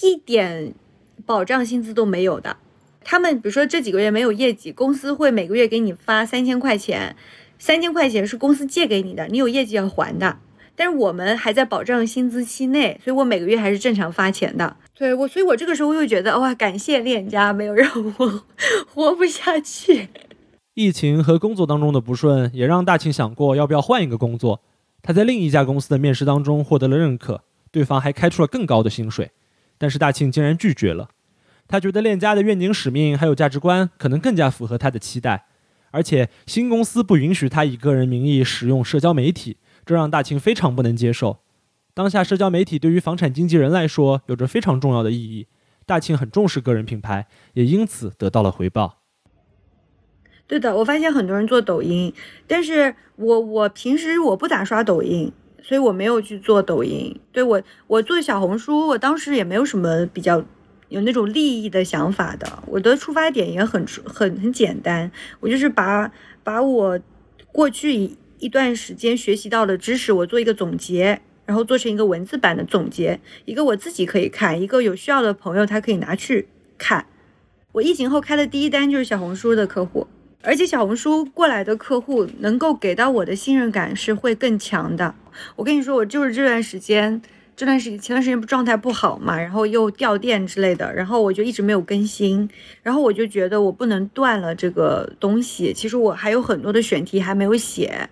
[0.00, 0.74] 一点
[1.26, 2.56] 保障薪资都没有的。
[3.04, 7.14] 他们比如说这几个月没有业绩，公司会每个月给你发三千块钱，
[7.58, 10.38] 三千块钱是公司借给你的，你有业绩要还的。
[10.76, 14.76] 但是我们还在保障薪资期内，所以我每个月还是正常发钱的。
[14.92, 17.88] 对我，所以我这个时候又觉得哇，感谢链家没有让
[18.18, 18.44] 我
[18.92, 20.08] 活不下去。
[20.74, 24.60] 疫情和工作当中的不顺，也让大庆想过要不要换一个工作。
[25.02, 29.30] 他在另一家公司的面试当中获得了认可，对方还开出了更高的薪水，
[29.78, 31.10] 但是大庆竟然拒绝了。
[31.66, 35.46] 他觉得链家的愿景使命还有价值观可能更加符合他的期待，
[35.90, 41.38] 而且新公司不允许他以个人名义使用社交媒体，这让大庆非常不能接受。
[41.94, 45.46] 当下社交媒体对于房产经纪人来说有着非常重要的意义，
[45.86, 48.98] 大庆很重视个人品牌，也因此得到了回报。
[50.46, 52.12] 对的，我发现很多人做抖音，
[52.46, 57.18] 但是我我平时我不咋刷抖音，所以我没有去做抖音。
[57.32, 60.44] 对我我做小红书，我当时也没有什么比较。
[60.94, 66.12] 有那种利益的想法的，我的出发点也很很很简单，我就是把
[66.44, 67.00] 把我
[67.50, 76.46] 过去一一段时间学习到的知识，我做一个总结，然后做成一个文字版的总结，一个我自己可以看，一个有需要的朋友他可以拿去
[76.78, 77.06] 看。
[77.72, 80.06] 我疫情后开的第一单就是小红书的客户，
[80.42, 85.16] 而且小红书过来的客户能够给到我的信任感是会更强的。
[85.56, 87.20] 我跟你说，我就是这段时间。
[87.56, 92.48] 这段时间前段时间不状态不好嘛，然后又掉电之类的，然后我就一直没有更新，
[92.82, 95.72] 然后我就觉得我不能断了这个东西。
[95.72, 98.08] 其实我还有很多的选题还没有写，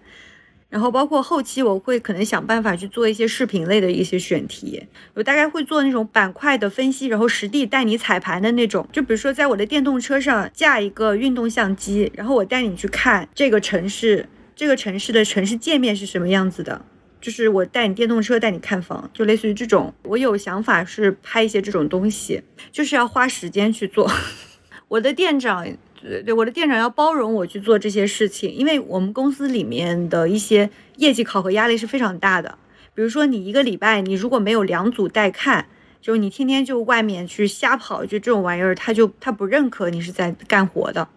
[0.71, 8.89] 然后包括后期我会可能想办法去做一些视频类的一些选题，我大概会做那种板块的分析，然后实地带你踩盘的那种。
[8.93, 16.85] 就比如说在我的电动车上架一个运动相机，然后我带你去看这个城市，这个城市的城市界面是什么样子的。
[17.23, 19.95] 就是我带你电动车带你看房，就类似于这种。
[20.03, 24.11] 我有想法是拍一些这种东西，就是要花时间去做。
[24.89, 25.65] 我的店长，
[26.03, 32.59] 对对我的店长要包容我去做这些事情，因为我们公司里面的一些业绩考核压力是非常大的。
[32.93, 35.67] 比如说你一个礼拜你如果没有两组带看，
[36.01, 41.09] 就你天天就外面去瞎跑，就这种玩意儿，他就他不认可你是在干活的。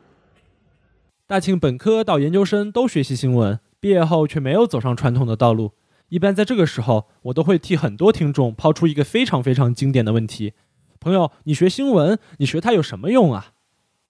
[1.25, 5.71] 大庆本科到研究生都学习新闻，毕业后却没有走上传统的道路。
[6.09, 10.53] 一般在这个时候，我都会替很多听众抛出一个非常非常经典的问题：
[10.99, 13.53] 朋友，你学新闻，你学它有什么用啊？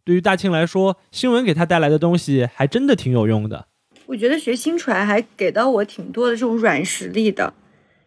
[0.04, 3.68] 对于大庆来说，新闻给他带来的东西还真的挺有用的。
[4.08, 7.54] 我觉得学新传还给到我挺多的这种软实力的，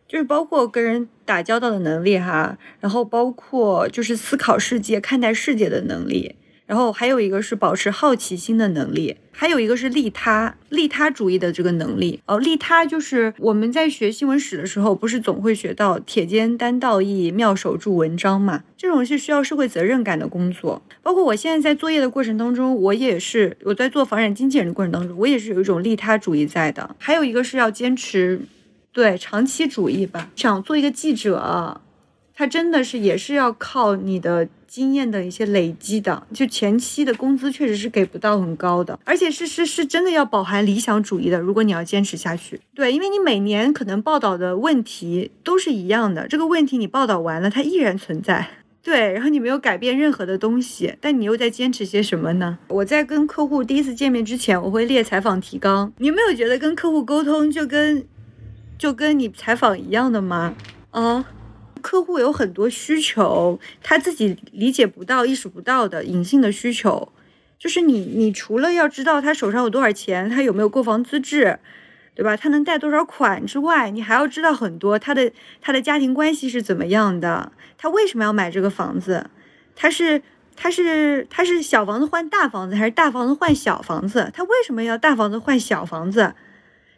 [0.07, 6.37] 就是包括跟人打交道的能力哈，然后包括就是思考世界、看待世界的能力，
[6.69, 12.21] 然后还有一个是保持好奇心的能力，还有一个是利他、利他主义的这个能力。
[12.27, 18.65] 哦，利他就是我们在学新闻史的时候，不是总会学到“铁肩担道义，妙手著文章”嘛？
[18.77, 20.83] 这种是需要社会责任感的工作。
[21.03, 26.95] 包括我现在在作业的过程当中，我也是我在做房产经纪人的过程当中，我也是有一种利他主义在的。
[26.99, 28.43] 还有一个是要坚持
[28.93, 30.29] 对长期主义吧。
[30.37, 31.81] 想做一个记者，
[32.35, 34.47] 他真的是也是要靠你的。
[34.69, 41.41] 经验的一些累积的，就前期的工资确实是给不到很高的，而且是是是真的要饱含理想主义的。
[41.41, 48.47] 如果你要坚持下去，对，因为你每年可能报道的问题都是一样的，这个问题你报道完了，它依然存在，
[48.83, 52.59] 对，然后你没有改变任何的东西，但你又在坚持些什么呢？
[52.69, 55.91] 我在跟客户第一次见面之前，我会列采访提纲。
[55.97, 58.05] 你有没有觉得跟客户沟通就跟
[58.77, 60.55] 就跟你采访一样的吗？
[60.91, 61.25] 啊？
[61.79, 67.13] 客户有很多需求，他自己理解不到、意识不到的隐性的需求，
[67.59, 71.59] 就是你，你除了要知道他手上有多少钱，他有没有购房资质，
[72.15, 72.37] 对吧？
[72.37, 79.31] 他能贷多少款之外，你还要知道很多他的他的家庭关系是怎么样的，他为什么要买这个房子？
[79.75, 80.21] 他是
[80.57, 84.31] 他是他是小房子换大房子，还是大房子换小房子？
[84.35, 86.35] 他为什么要大房子换小房子？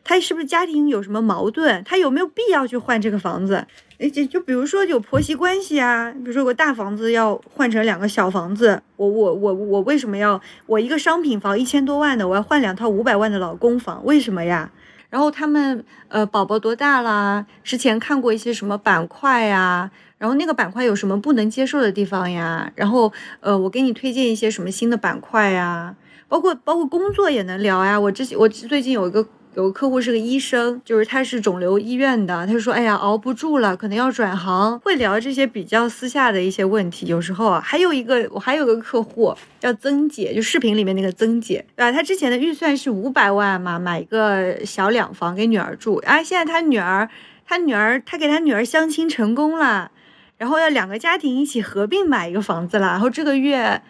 [0.03, 1.85] 他是不是家庭有什么矛盾？
[1.85, 3.67] 他有没有必要去换这个房子？
[3.99, 14.03] 诶，就就比如说有婆媳关系啊，比如说我大房子要换成两个小房子，我我我我为什么要我一个商品房一千多万的，我要换两套五百万的老公房？
[14.05, 14.73] 为什么呀？
[15.11, 17.45] 然后他们呃宝宝多大啦？
[17.63, 19.91] 之前看过一些什么板块呀？
[20.17, 22.73] 然后那个板块有什么不能接受的地方呀？
[22.75, 25.95] 然后呃我给你推荐一些什么新的板块呀？
[26.27, 28.01] 包括包括工作也能聊呀。
[28.01, 29.27] 我之前我最近有一个。
[29.57, 37.07] 有个客户是个医生，就是他是肿瘤医院的，他就说：“哎呀，熬不住了，可能要转行。”会聊这些比较私下的一些问题。
[37.07, 41.91] 有时候啊，还有一个我还有个客户叫曾姐，就视频里面那个曾姐，对吧？
[41.91, 45.97] 她之前的预算是五百万嘛，买一个小两房给女儿住。
[46.07, 47.09] 哎，现在她女儿，
[47.45, 49.91] 她女儿，她给她女儿相亲成功了，
[50.39, 52.87] 然后要两个家庭一起合并买一个房子了。
[52.87, 53.83] 然后这个月。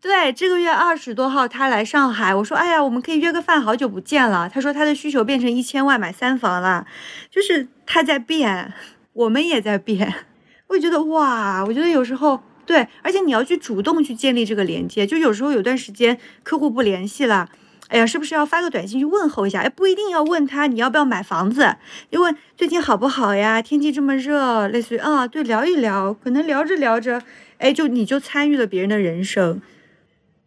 [0.00, 4.48] 对，这个月二十多号他来上海，我说，哎呀，我们可以约个饭，好久不见了。
[4.48, 6.86] 他说他的需求变成一千万买三房了，
[7.30, 8.72] 就是他在变，
[9.12, 10.14] 我们也在变。
[10.68, 17.50] 我觉得哇，我觉得有时候对，而且你要去主动去建立这个连接，就有时候有段时间客户不联系了，
[17.88, 19.60] 哎呀，是不是要发个短信去问候一下？
[19.60, 21.76] 哎，不一定要问他你要不要买房子，
[22.08, 23.60] 因为最近好不好呀？
[23.60, 27.20] 天气这么热，类似于啊，对，聊一聊，可能聊着聊着，
[27.58, 29.60] 哎，就你就参与了别人的人生。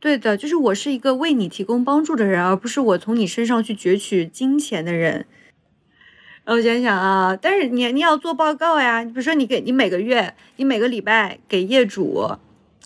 [0.03, 5.25] 对的，就是我是一个为你提供帮助的人，而不是我从你身上去攫取金钱的人。
[6.43, 12.35] 我想想啊，但是你你要做报告呀，比如说你给你每个月，你每个礼拜给业主，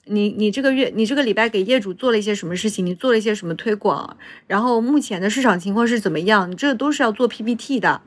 [0.05, 8.03] 你你这个月你这个礼拜给业主做了一些什么事情，你做了一些什么推广，然后目前的市场情况是怎么样，你这都是要做 PPT 的，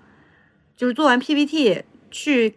[0.77, 2.55] 就是做完 PPT 去。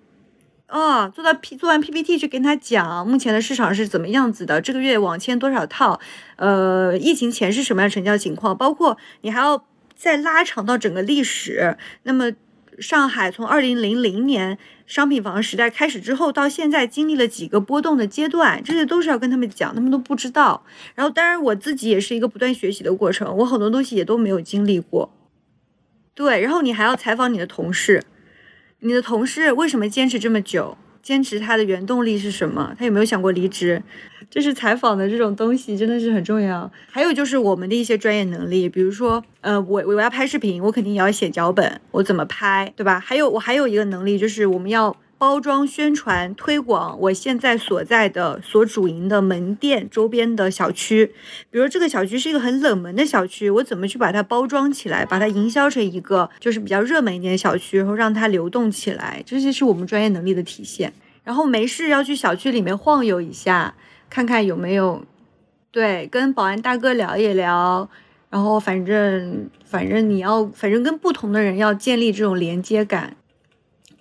[0.73, 5.99] 哦，做到 P 做完 PPT 去跟他讲目前的市场是怎么样子的，这个月网签多少套，
[6.37, 9.63] 呃，疫情前是什么样成交情况，包括你还要
[9.95, 11.77] 再拉长到整个历史。
[12.01, 12.31] 那么
[12.79, 14.57] 上海从二零零零年
[14.87, 20.65] 商品房时代开始之后到现在经历了几个波动的阶段，这些都是要跟他们讲，他们都不知道。
[20.95, 25.13] 然后当然我自己也是一个不断学习的过程，我很多东西也都没有经历过。
[26.15, 28.01] 对，然后你还要采访你的同事。
[28.85, 30.77] 你的同事为什么坚持这么久？
[31.01, 32.75] 坚持他的原动力是什么？
[32.77, 33.81] 他有没有想过离职？
[34.29, 36.69] 就是采访的这种东西真的是很重要。
[36.89, 42.99] 还有就是我们的一些专业能力，比如说，呃，我我要拍视频，我肯定也要写脚本，我怎么拍，对吧？
[42.99, 44.95] 还有我还有一个能力就是我们要。
[45.17, 51.13] 包装、宣传、推广，我现在所在的、所主营的门店周边的小区，
[51.49, 60.91] 比如这个小区是一个很冷门的小区，我怎么去把它包装起来，把它营销成一个就是比较热门一点的小区，然后让它流动起来，这些是我们专业能力的体现。
[61.23, 63.73] 然后没事要去小区里面晃悠一下，
[64.09, 65.05] 看看有没有，
[65.71, 67.89] 对，跟保安大哥聊一聊，
[68.29, 73.15] 然后反正反正你要，反正跟不同的人要建立这种连接感。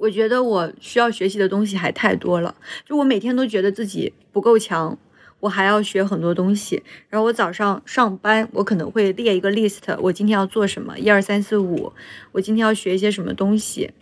[0.03, 2.53] 我觉得我需要学习的东西还太多了，
[2.85, 4.99] 就我每天都觉得自己不够强，
[5.39, 6.83] 我还要学很多东西。
[7.09, 11.93] 然后我早上上班，我可能会列一个 list，我今天要做什么，一二三四五，
[12.33, 13.93] 我今天要学一些什么东西。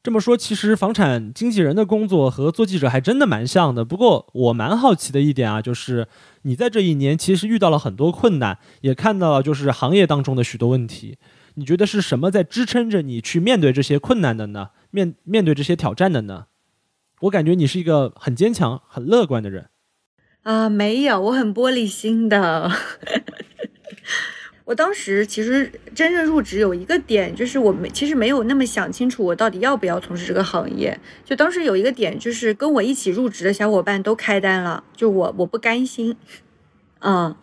[0.00, 3.84] 这么说，其实房产经纪人的工作和做记者还真的蛮像的。
[3.84, 6.06] 不过我蛮好奇的一点啊，就是
[6.42, 11.18] 你在这一年其实遇到了很多困难，也看到了就是行业当中的许多问题。
[11.58, 14.70] 你觉得是什么在支撑着你去面对这些困难的呢？
[14.92, 16.46] 面面对这些挑战的呢？
[17.22, 19.70] 我感觉你是一个很坚强、很乐观的人。
[20.44, 22.70] 啊，没有，我很玻璃心的。
[24.66, 30.96] 我当时其实真正入职有一个点，就是我没其实没有那么想清楚我到底要不要从事这个行业。
[31.24, 36.14] 就当时有一个点，就是跟我一起入职的小伙伴都开单了，就我我不甘心，
[37.00, 37.34] 嗯，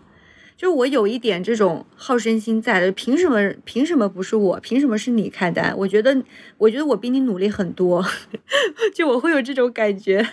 [0.58, 2.92] 就我有一点这种好胜心在的。
[2.94, 4.60] 凭什么凭什么不是我？
[4.62, 5.76] 凭什么是你开单？
[5.78, 6.24] 我觉得
[6.58, 8.06] 我觉得我比你努力很多，
[8.96, 10.26] 就我会有这种感觉，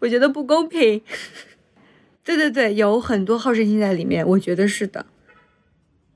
[0.00, 1.02] 我觉得不公平。
[2.24, 5.06] 对对对，有很多好胜心在里面，我觉得是的。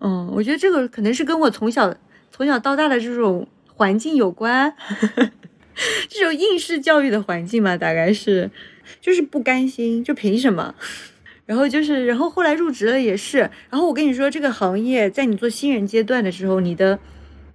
[0.00, 1.94] 嗯，我觉得这个可能是跟我从小
[2.30, 4.74] 从小到大的这种环境有关，
[6.08, 8.50] 这种应试教育的环境嘛，大概是，
[9.00, 10.74] 就是不甘心，就凭什么？
[11.46, 13.38] 然后就是，然后后来入职了也是。
[13.70, 16.98] 然后我跟你说，这个行业在你做新人阶段的时候，你的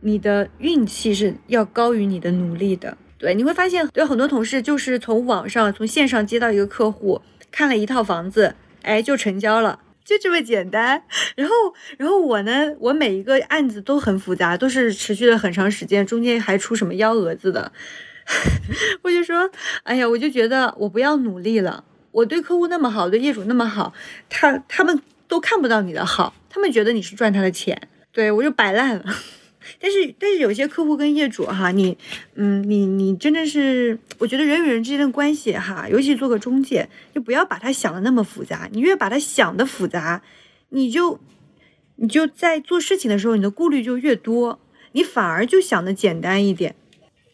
[0.02, 2.98] 你的运气是要高于你的努力的。
[3.18, 7.22] 对，你会发现有很多同事就是从网上从线上接到一个客户，
[7.52, 9.80] 看了一套房子，哎，就成交了。
[10.06, 11.04] 就这么简单，
[11.36, 11.54] 然后，
[11.98, 17.72] 然后我呢，我每一个案子都很复杂，都是持续了很长时间，中间还出什么幺蛾子的，
[19.04, 19.52] 我就说，
[19.84, 21.84] 哎呀，我就觉得我不要努力了，
[22.20, 23.94] 我对客户那么好，对业主那么好，
[24.30, 29.06] 他他们都看不到你的好，他们觉得你是赚他的钱，对我就摆烂了。
[29.80, 31.98] 但是，但是有些客户跟业主哈，你，
[32.36, 38.68] 嗯，你你真的是，我觉得人与人之间的关系哈，尤其做个中介，就不要把它想的那么复杂。
[38.72, 40.22] 你越把它想的复杂，
[40.70, 41.20] 你就，
[41.98, 44.60] 你就在做事情的时候，你的顾虑就越多。
[44.94, 46.76] 你反而就想的简单一点。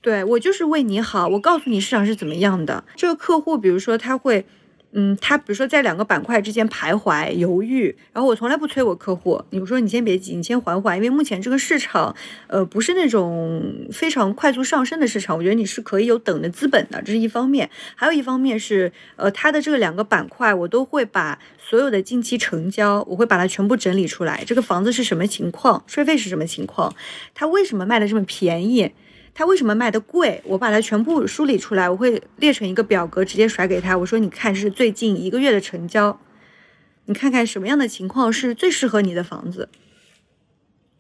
[0.02, 2.84] 对我就是为你好，我告诉你市场是怎么样的。
[2.98, 4.46] 这个客户，比如说他会。
[4.98, 12.16] 嗯，他比如说在两个板块之间徘徊犹豫，然后我从来不催我客户，你说你先别急，你先缓缓，因为目前这个市场，
[12.48, 26.96] 呃，不是那种非常快速上升的市场，我觉得你是可以有等的资本的，这是一方面，还有一方面是，呃，他的这个两个板块，我都会把所有的近期成交，我会把它全部整理出来，这个房子是什么情况，税费是什么情况，
[27.34, 28.94] 它为什么卖的这么便宜。
[29.38, 30.42] 他为什么卖的贵？
[30.46, 33.98] 我把它全部梳理出来，我会列成一个表格，直接甩给他。
[33.98, 36.18] 我说：“你看，是最近一个月的成交，
[37.08, 39.68] 你看看什么样的情况是最适合你的房子。”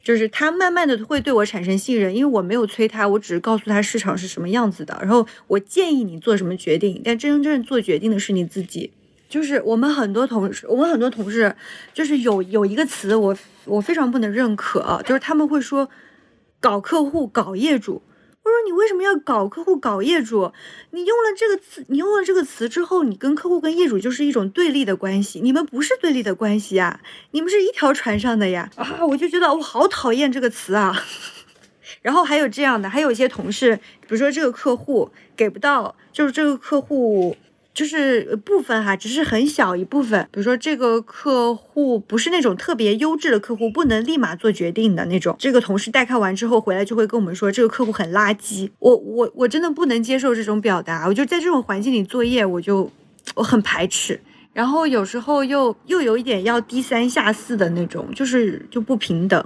[0.04, 8.92] 就是他慢慢的会对我产生信任，因为我没有催他，我只是告诉他市场是什么样子的，然后我建议你做什么决定，但真真正做决定的是你自己。
[9.30, 11.56] 就是我们很多同事，我们很多同事，
[11.94, 15.90] 就是有有一个词，我我非常不能认可，就是他们会说
[16.60, 18.04] 搞客户、搞业主。
[18.46, 20.54] 我说你为什么要搞客户搞业主？
[20.92, 25.40] 你用了这个词，你用了这个词之后，你跟客户跟业主就是一种对立的关系。
[25.42, 28.70] 你们不是对立的关系呀，你们是一条船上的呀！
[28.76, 30.96] 啊，我就觉得我好讨厌这个词啊。
[32.04, 37.36] 然后还有这样的，还有一些同事，比如说这个客户给不到，就是这个客户。
[37.76, 40.28] 就是部分哈，只是很小一部分。
[40.32, 45.36] 比如说，这个客户不是那种特别优质的客户，不能立马做决定的那种。
[45.38, 48.72] 这个同事带看完之后回来就会跟我们说，这个客户很垃圾。
[48.80, 51.06] 我我我真的不能接受这种表达。
[51.06, 52.90] 我就在这种环境里作业，我就
[53.36, 54.20] 我很排斥。
[54.54, 59.46] 然后有时候又又有一点要低三下四的那种，就是就不平等。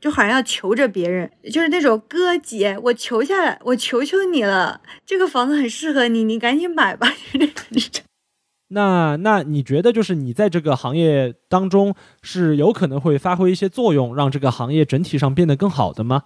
[0.00, 7.10] 就好像要求着别人，就是那种哥姐，我求下来，我求求你了，这个房子很适合你，你赶紧买吧。
[8.68, 16.24] 那 那你觉得，就是你在这个行业当中是有可能会发挥一些作用，让这个行业整体上变得更好的吗？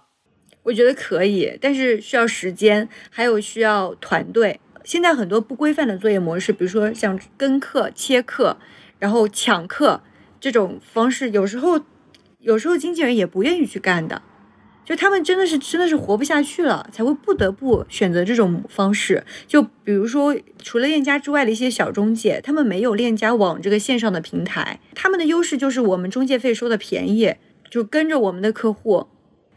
[0.63, 4.59] 我觉得可以，但是需要时间，还有需要团队。
[4.83, 8.57] 现在很多不规范的作业模式，比如说像跟课、切课，
[8.97, 10.01] 然后抢课
[10.39, 11.79] 这种方式，有时候。
[12.49, 14.23] 有时候经纪人也不愿意去干的，
[14.83, 19.23] 就他们真的是真的是活不下去了，才会不得不选择这种方式。
[19.45, 27.35] 就比如说，除了链家之外的一些小中介，他们没有链家网这个线上的平台，他们的优势就是我们中介费收的便宜，
[27.69, 29.05] 就跟着我们的客户，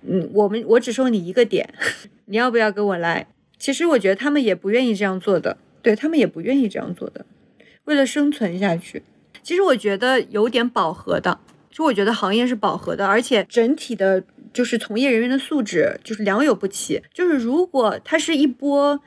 [0.07, 1.72] 嗯，我们我只收你一个点，
[2.26, 3.26] 你要不要跟我来？
[3.59, 7.24] 其实我觉得他们也不愿意这样做的，对他们也不愿意这样做的，
[7.84, 9.03] 为了生存下去。
[9.43, 11.40] 其实我觉得有点饱和的。
[11.73, 17.03] 就我觉得行业是饱和的，而且整体的，就是从业人员的素质就是良莠不齐。
[17.12, 19.01] 就是如果它是一波，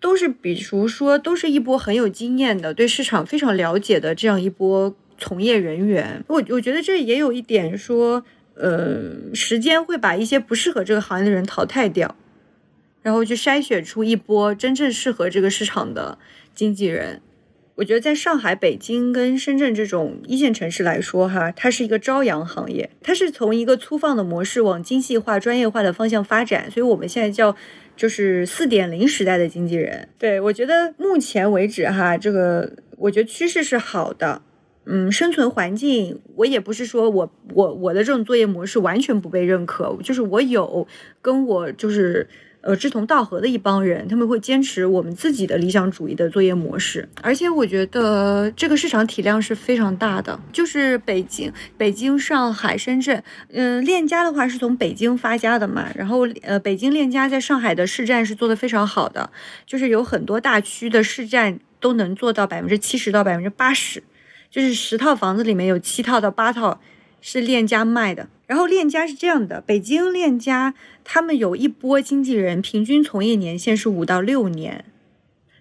[0.00, 8.24] 都是比如说都是一波很有经验的、对市场非常了解的这样一波从业人员，我我觉得这也有一点说，
[8.54, 12.16] 呃，时间会把一些不适合这个行业的人淘汰掉，
[13.02, 16.18] 然后去筛选出一波真正适合这个市场的
[16.52, 17.22] 经纪人。
[17.74, 27.56] 我觉得在上海、北京跟深圳这种一线城市来说，哈，它是一个朝阳行业，它是从一个粗放的模式往精细化、专业化的方向发展，所以我们现在叫
[27.96, 30.08] 就是四点零时代的经纪人。
[30.18, 34.42] 对我觉得目前为止哈，这个我觉得趋势是好的。
[34.84, 40.88] 嗯，生存环境我也不是说我我我的这种作业模式完全不被认可，就是我有
[41.20, 42.28] 跟我就是
[42.62, 59.30] 呃志同道合的一帮人，他们会坚持我们自己的理想主义的作业模式，而且我觉得这个市场体量是非常大的，就是北京、北京、上海、深圳，嗯，链家的话是从北京发家的嘛，然后呃，北京链家在上海的市占是做的非常好的，
[59.66, 64.02] 就是有很多大区的市占都能做到百分之七十到百分之八十。
[64.50, 66.78] 就是十套房子里面有七套到八套
[67.22, 70.74] 是链家卖的，然后链家是这样的，北京链家
[71.04, 74.84] 他们有一波经纪人，平均从业年限是五到六年，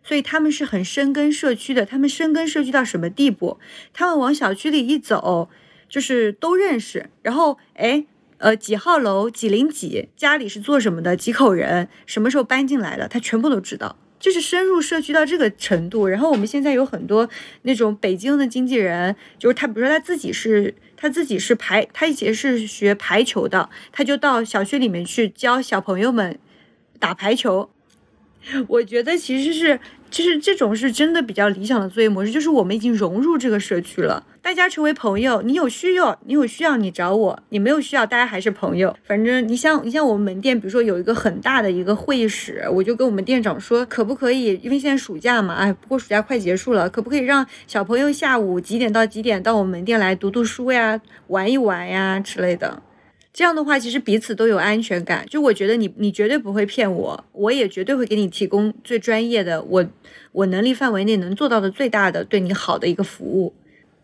[0.03, 1.85] 所以他们是很深耕社区的。
[1.85, 3.59] 他们深耕社区到什么地步？
[3.93, 5.47] 他们往小区里一走，
[5.87, 7.09] 就是都认识。
[7.21, 8.05] 然后哎，
[8.39, 13.95] 呃，几号楼几零几，家里是做什么的，几口人，什么时候搬进来的，他全部都知道。
[14.19, 17.27] 就是深入社区到这个程度，然后我们现在有很多
[17.61, 26.37] 那种北京的经纪人，就是他，比如说他自己是他自己是排，他以前是学排球的，他就到小区里面去教小朋友们
[26.99, 27.71] 打排球。
[28.67, 29.79] 我觉得其实是。
[30.11, 35.41] 就是这种是真的比较理想的作业模式，就是我们已经融入这个社区了，大家成为朋友。
[35.41, 38.93] 你有需要，你有需要你找我；你没有需要，大家还是朋友。
[39.05, 44.59] 反正你像你像我们门店，比如说有一个很大的一个会议室，我就跟我们店长说，可不可以？
[44.61, 52.83] 因为现在暑假嘛，哎，不过暑假快结束了，可不可以让小朋友下午几点到几点到我们门店来读读书呀、玩一玩呀之类的？
[53.33, 55.25] 这样的话，其实彼此都有安全感。
[55.29, 59.85] 就我觉得你，你绝对不会骗我，我也绝对会给你提供最专业的，我
[60.33, 63.53] 我能力范围内能做到的最大的对你好的一个服务。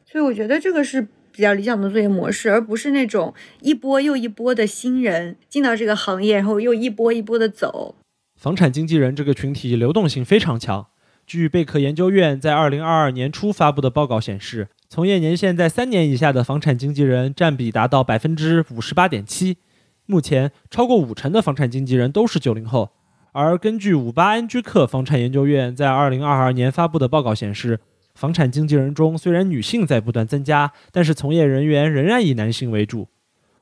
[0.05, 1.01] 所以我觉得这个是
[1.33, 7.95] 比较理想的作业模式，而不是那种一波又一波的新人进到这个行业，然后又一波一波的走。
[8.39, 10.87] 房产经纪人这个群体流动性非常强。
[11.25, 14.69] 据贝壳研究院在二零二二年初发布的报告显示。
[14.89, 19.57] 从业年限在三年以下的房产经纪人占比达到百分之五十八点七，
[20.05, 22.91] 目前超过五成的房产经纪人都是九零后。
[23.33, 27.81] 而根据五八安居客房产研究院在二零二二年发布的报告显示，
[28.15, 33.09] 房产经纪人中虽然女性在不断增加，但是从业人员仍然以男性为主。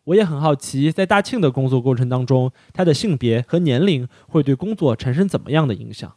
[0.06, 6.14] 我也很好奇，在大庆的工作过程当中，他的性别和年龄会对工作产生怎么样的影响？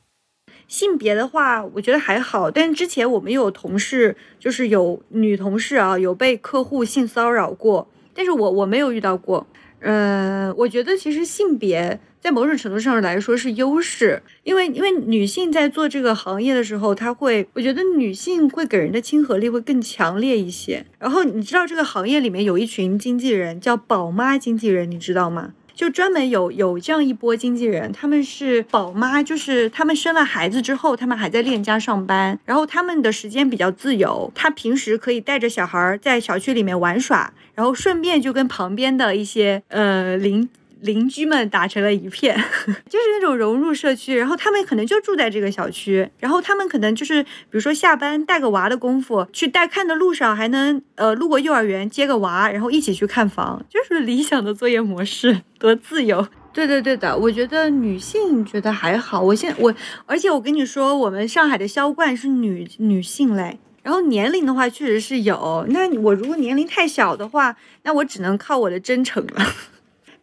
[0.69, 9.47] 性别的话，我觉得还好，但是之前我们有同事，就是有女同事啊，有被客户性骚扰过，但是我我没有遇到过。
[9.81, 20.85] 嗯，我觉得其实性别在某种程度上来说是优势，因为因为女性在做这个行业的时候，她会，我觉得女性会给人的亲和力会更强烈一些。
[20.99, 25.55] 然后你知道这个行业里面有一群经纪人叫宝妈经纪人，你知道吗？
[25.79, 40.49] 就专门有有这样一波经纪人，他们是宝妈，就是他们生了孩子之后，他们还在链家上班，然后他们的时间比较自由，他平时可以带着小孩在小区里面玩耍，然后顺便就跟旁边的一些呃邻。
[40.81, 42.37] 邻居们打成了一片，
[42.89, 56.27] 就是那种融入社区，然后他们可能就住在这个小区，然后他们可能就是比如说下班带个娃的功夫，去带看的路上还能呃路过幼儿园接个娃，然后一起去看房，就是理想的作业模式， 多自由。
[56.53, 59.73] 对对对的，我觉得女性觉得还好，我现我
[60.07, 67.55] 而且我跟你说，我们上海的销冠是女女性类，然后年龄的话确实是有，那我如果年龄太小的话，
[67.85, 69.47] 那我只能靠我的真诚了。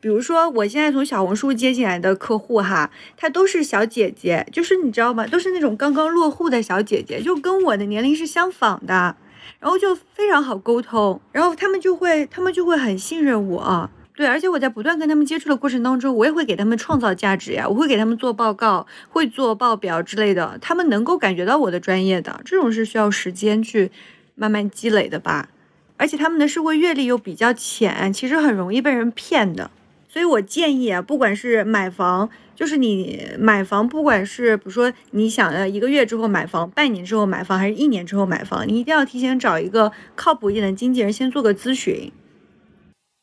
[0.05, 5.25] 比如说，我现在从小红书接进来的客户哈，她都是小姐姐，就是你知道吗？
[5.25, 9.15] 都是那种刚刚落户的小姐姐，就跟我的年龄是相仿的，
[9.59, 23.89] 然后就非常好沟通，然后他们就会，他们就会很信任我，对，而且我在不断跟他们接触的过程当中，我也会给他们创造价值呀，我会给他们做报告，会做报表之类的，他们能够感觉到我的专业的，这种是需要时间去
[24.35, 25.49] 慢慢积累的吧，
[25.97, 29.71] 而且他们的社会阅历又比较浅，其实很容易被人骗的。
[30.16, 42.13] 所以我建议啊，不管是买房，就是你买房，不管是比如说你想要一个月之后买房，半年之后买房，还是一年之后买房，你一定要提前找一个靠谱一点的经纪人，先做个咨询。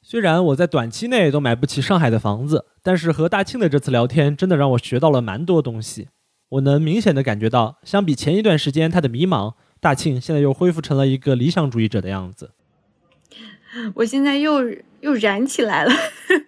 [0.02, 6.08] 虽然我在短期内都买不起上海的房子，但是和大庆的这次聊天，真的让我学到了蛮多东西。
[6.50, 12.50] 我能明显的感觉到，相比前一段时间他的迷茫，大庆现在又恢复成了一个理想主义者的样子。
[13.94, 14.62] 我现在又
[15.02, 15.92] 又燃起来了，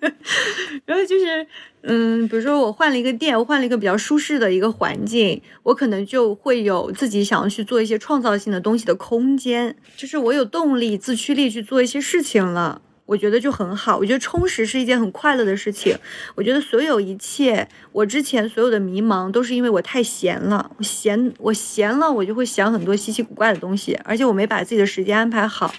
[0.86, 1.46] 然后就是，
[1.82, 12.80] 嗯，比如说我换了一个店，我换了一个比较舒适的一个环境，我可能就会有自己想要去做一些创造性的东西的空间，就是我有动力、自驱力去做一些事情了。
[13.06, 13.98] 我觉得就很好。
[13.98, 15.94] 我觉得充实是一件很快乐的事情。
[16.36, 20.70] 我觉得所有一切，我之前所有的迷茫都是因为我太闲了。
[20.78, 25.74] 我闲，我闲了，我就会想很多稀奇古怪的东西，而且我没把自己的时间安排好。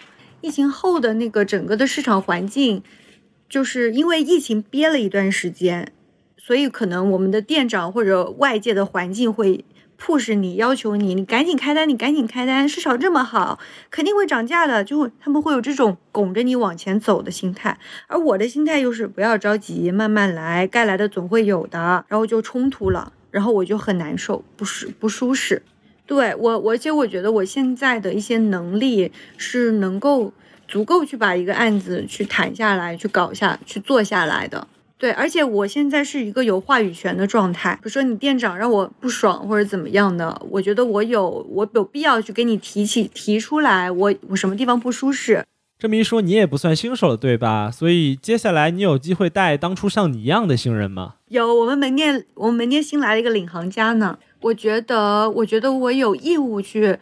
[0.45, 2.83] 疫情后的那个整个的市场环境，
[3.49, 5.91] 就是因为疫情憋了一段时间，
[6.37, 9.65] 所以可能我们的店长或者外界的环境会。
[9.97, 13.57] 迫使你要求你，你赶紧开单，你赶紧开单，市场这么好，
[13.89, 25.63] 肯定会涨价的，就他们会有这种拱着你往前走的心态，而我的心态又是不要着急，慢慢来，该来的总会有的，然后就冲突了，然后我就很难受，不是不舒适，
[26.05, 30.31] 对我，而且我觉得我现在的一些能力是能够
[30.67, 34.67] 足够去把一个案子去谈下来，去搞下去做下来的。
[34.97, 37.73] 对，而且我现在是一个有话语权的状态。
[37.75, 45.43] 比如说你店长让我不爽或者怎么样的，我觉得我有我有必要去给你提起提出来，我我什么地方不舒适。
[45.77, 47.69] 这么一说，你也不算新手了，对吧？
[47.69, 51.15] 所以接下来你有机会带当初像你一样的新人吗？
[51.27, 54.17] 有，我们门店我们门店新来了一个领航家呢。
[54.45, 56.97] 我觉得，我觉得我有义务去。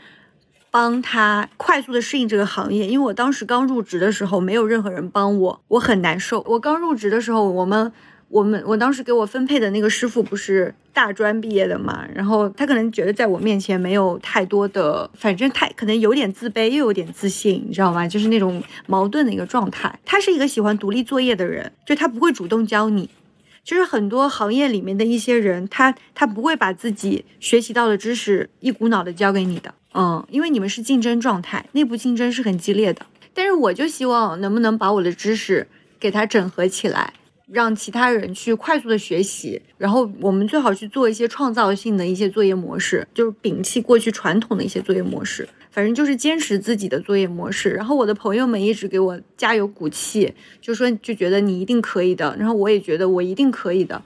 [0.74, 6.44] 帮他快速的适应这个行业，因为我当时刚入职的时候，没有任何人帮我，我很难受。
[6.48, 7.92] 我刚入职的时候，我们
[8.28, 18.08] 我们我当时给我分配的那个师傅不是大专毕业的嘛，然后他可能觉得在我面前没有太多的，反正太可能有点自卑，又有点自信，你知道吗？
[18.08, 20.00] 就是那种矛盾的一个状态。
[20.04, 23.08] 他是一个喜欢独立作业的人，就他不会主动教你。
[23.64, 29.74] 就是很多行业里面的一些人，他他不会把自己学习到的知识一股脑的教给你的。
[29.94, 33.06] 嗯，因为你们是竞争状态，内部竞争是很激烈的。
[33.34, 35.68] 但是我就希望能不能把我的知识
[36.00, 37.14] 给它整合起来，
[37.48, 39.62] 让其他人去快速的学习。
[39.78, 45.48] 然后我们最好去做一些创造性的一些作业模式，就是摒弃过去传统的一些作业模式。
[45.74, 47.72] 反正就是坚持自己的作业模式。
[47.72, 52.34] 然后我的朋友们一直给我加油鼓气，就说就觉得你一定可以的。
[52.38, 54.02] 然后我也觉得我一定可以的，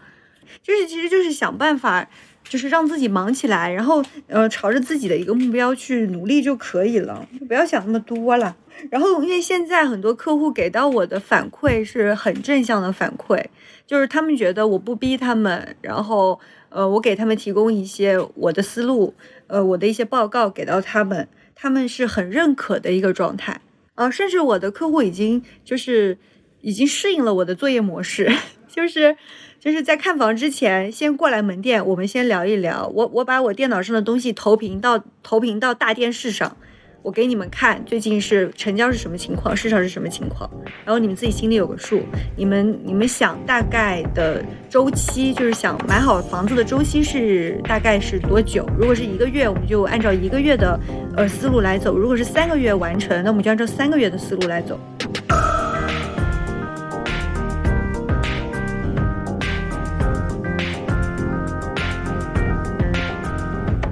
[0.63, 2.09] 就是其实就是想办法。
[2.49, 8.55] 就是让自己忙起来，然后呃朝着自己的一个目标去努力就可以了，就不要想那么多了。
[8.89, 13.43] 然后因为现在很多客户给到我的反馈是很正向的反馈，
[13.85, 16.39] 就是他们觉得我不逼他们，然后
[16.69, 19.13] 呃我给他们提供一些我的思路，
[19.47, 23.61] 呃我的一些报告给到他们，他们是很认可的一个状态
[23.95, 24.09] 啊。
[24.09, 26.17] 甚至我的客户已经就是
[26.61, 28.31] 已经适应了我的作业模式，
[28.67, 29.17] 就是。
[29.59, 32.87] 就是在看房之前，先过来门店，我们先聊一聊。
[32.93, 36.55] 我我把我电脑上的东西投屏到投屏到大电视上，
[37.01, 40.49] 我给你们看最近是成交是什么情况，市场是什么情况，
[40.83, 42.01] 然后你们自己心里有个数。
[42.35, 48.67] 你们你们想大概的周期，就是想买好房子的周期是大概是多久？
[48.77, 50.77] 如果是一个月，我们就按照一个月的
[51.15, 54.77] 呃思路来走；如果是三个月完成，那我们就按照三个月的思路来走。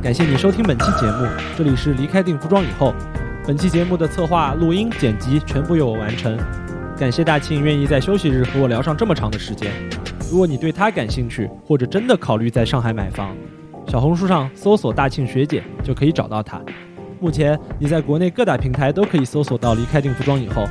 [0.06, 1.28] 感谢你收听本期节目，
[1.58, 2.94] 这里是离开定服装以后。
[3.44, 6.38] 本期节目的策划、录音、剪辑全部由我完成。
[6.96, 9.72] 感谢大庆愿意在休息日和我聊上这么长的时间。
[10.30, 13.36] 如果你对他感兴趣，或者真的考虑在上海买房，
[13.88, 16.62] 小红书上搜索“大庆学姐”就可以找到他。
[17.20, 20.68] 目前你在国内各大平台都可以搜索到“离开定服装以后”。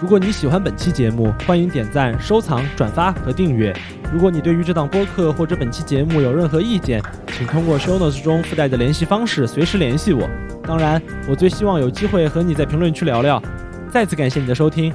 [0.00, 3.74] 如果你喜欢本期节目，欢迎点赞、收藏、转发和订阅。
[4.12, 7.02] 如果你对于这档播客或者本期节目有任何意见，
[7.36, 10.28] 请通过 show notes 中附带的联系方式随时联系我。
[10.62, 13.42] 当然，我最希望有机会和你在评论区聊聊。
[13.90, 14.94] 再次感谢你的收听，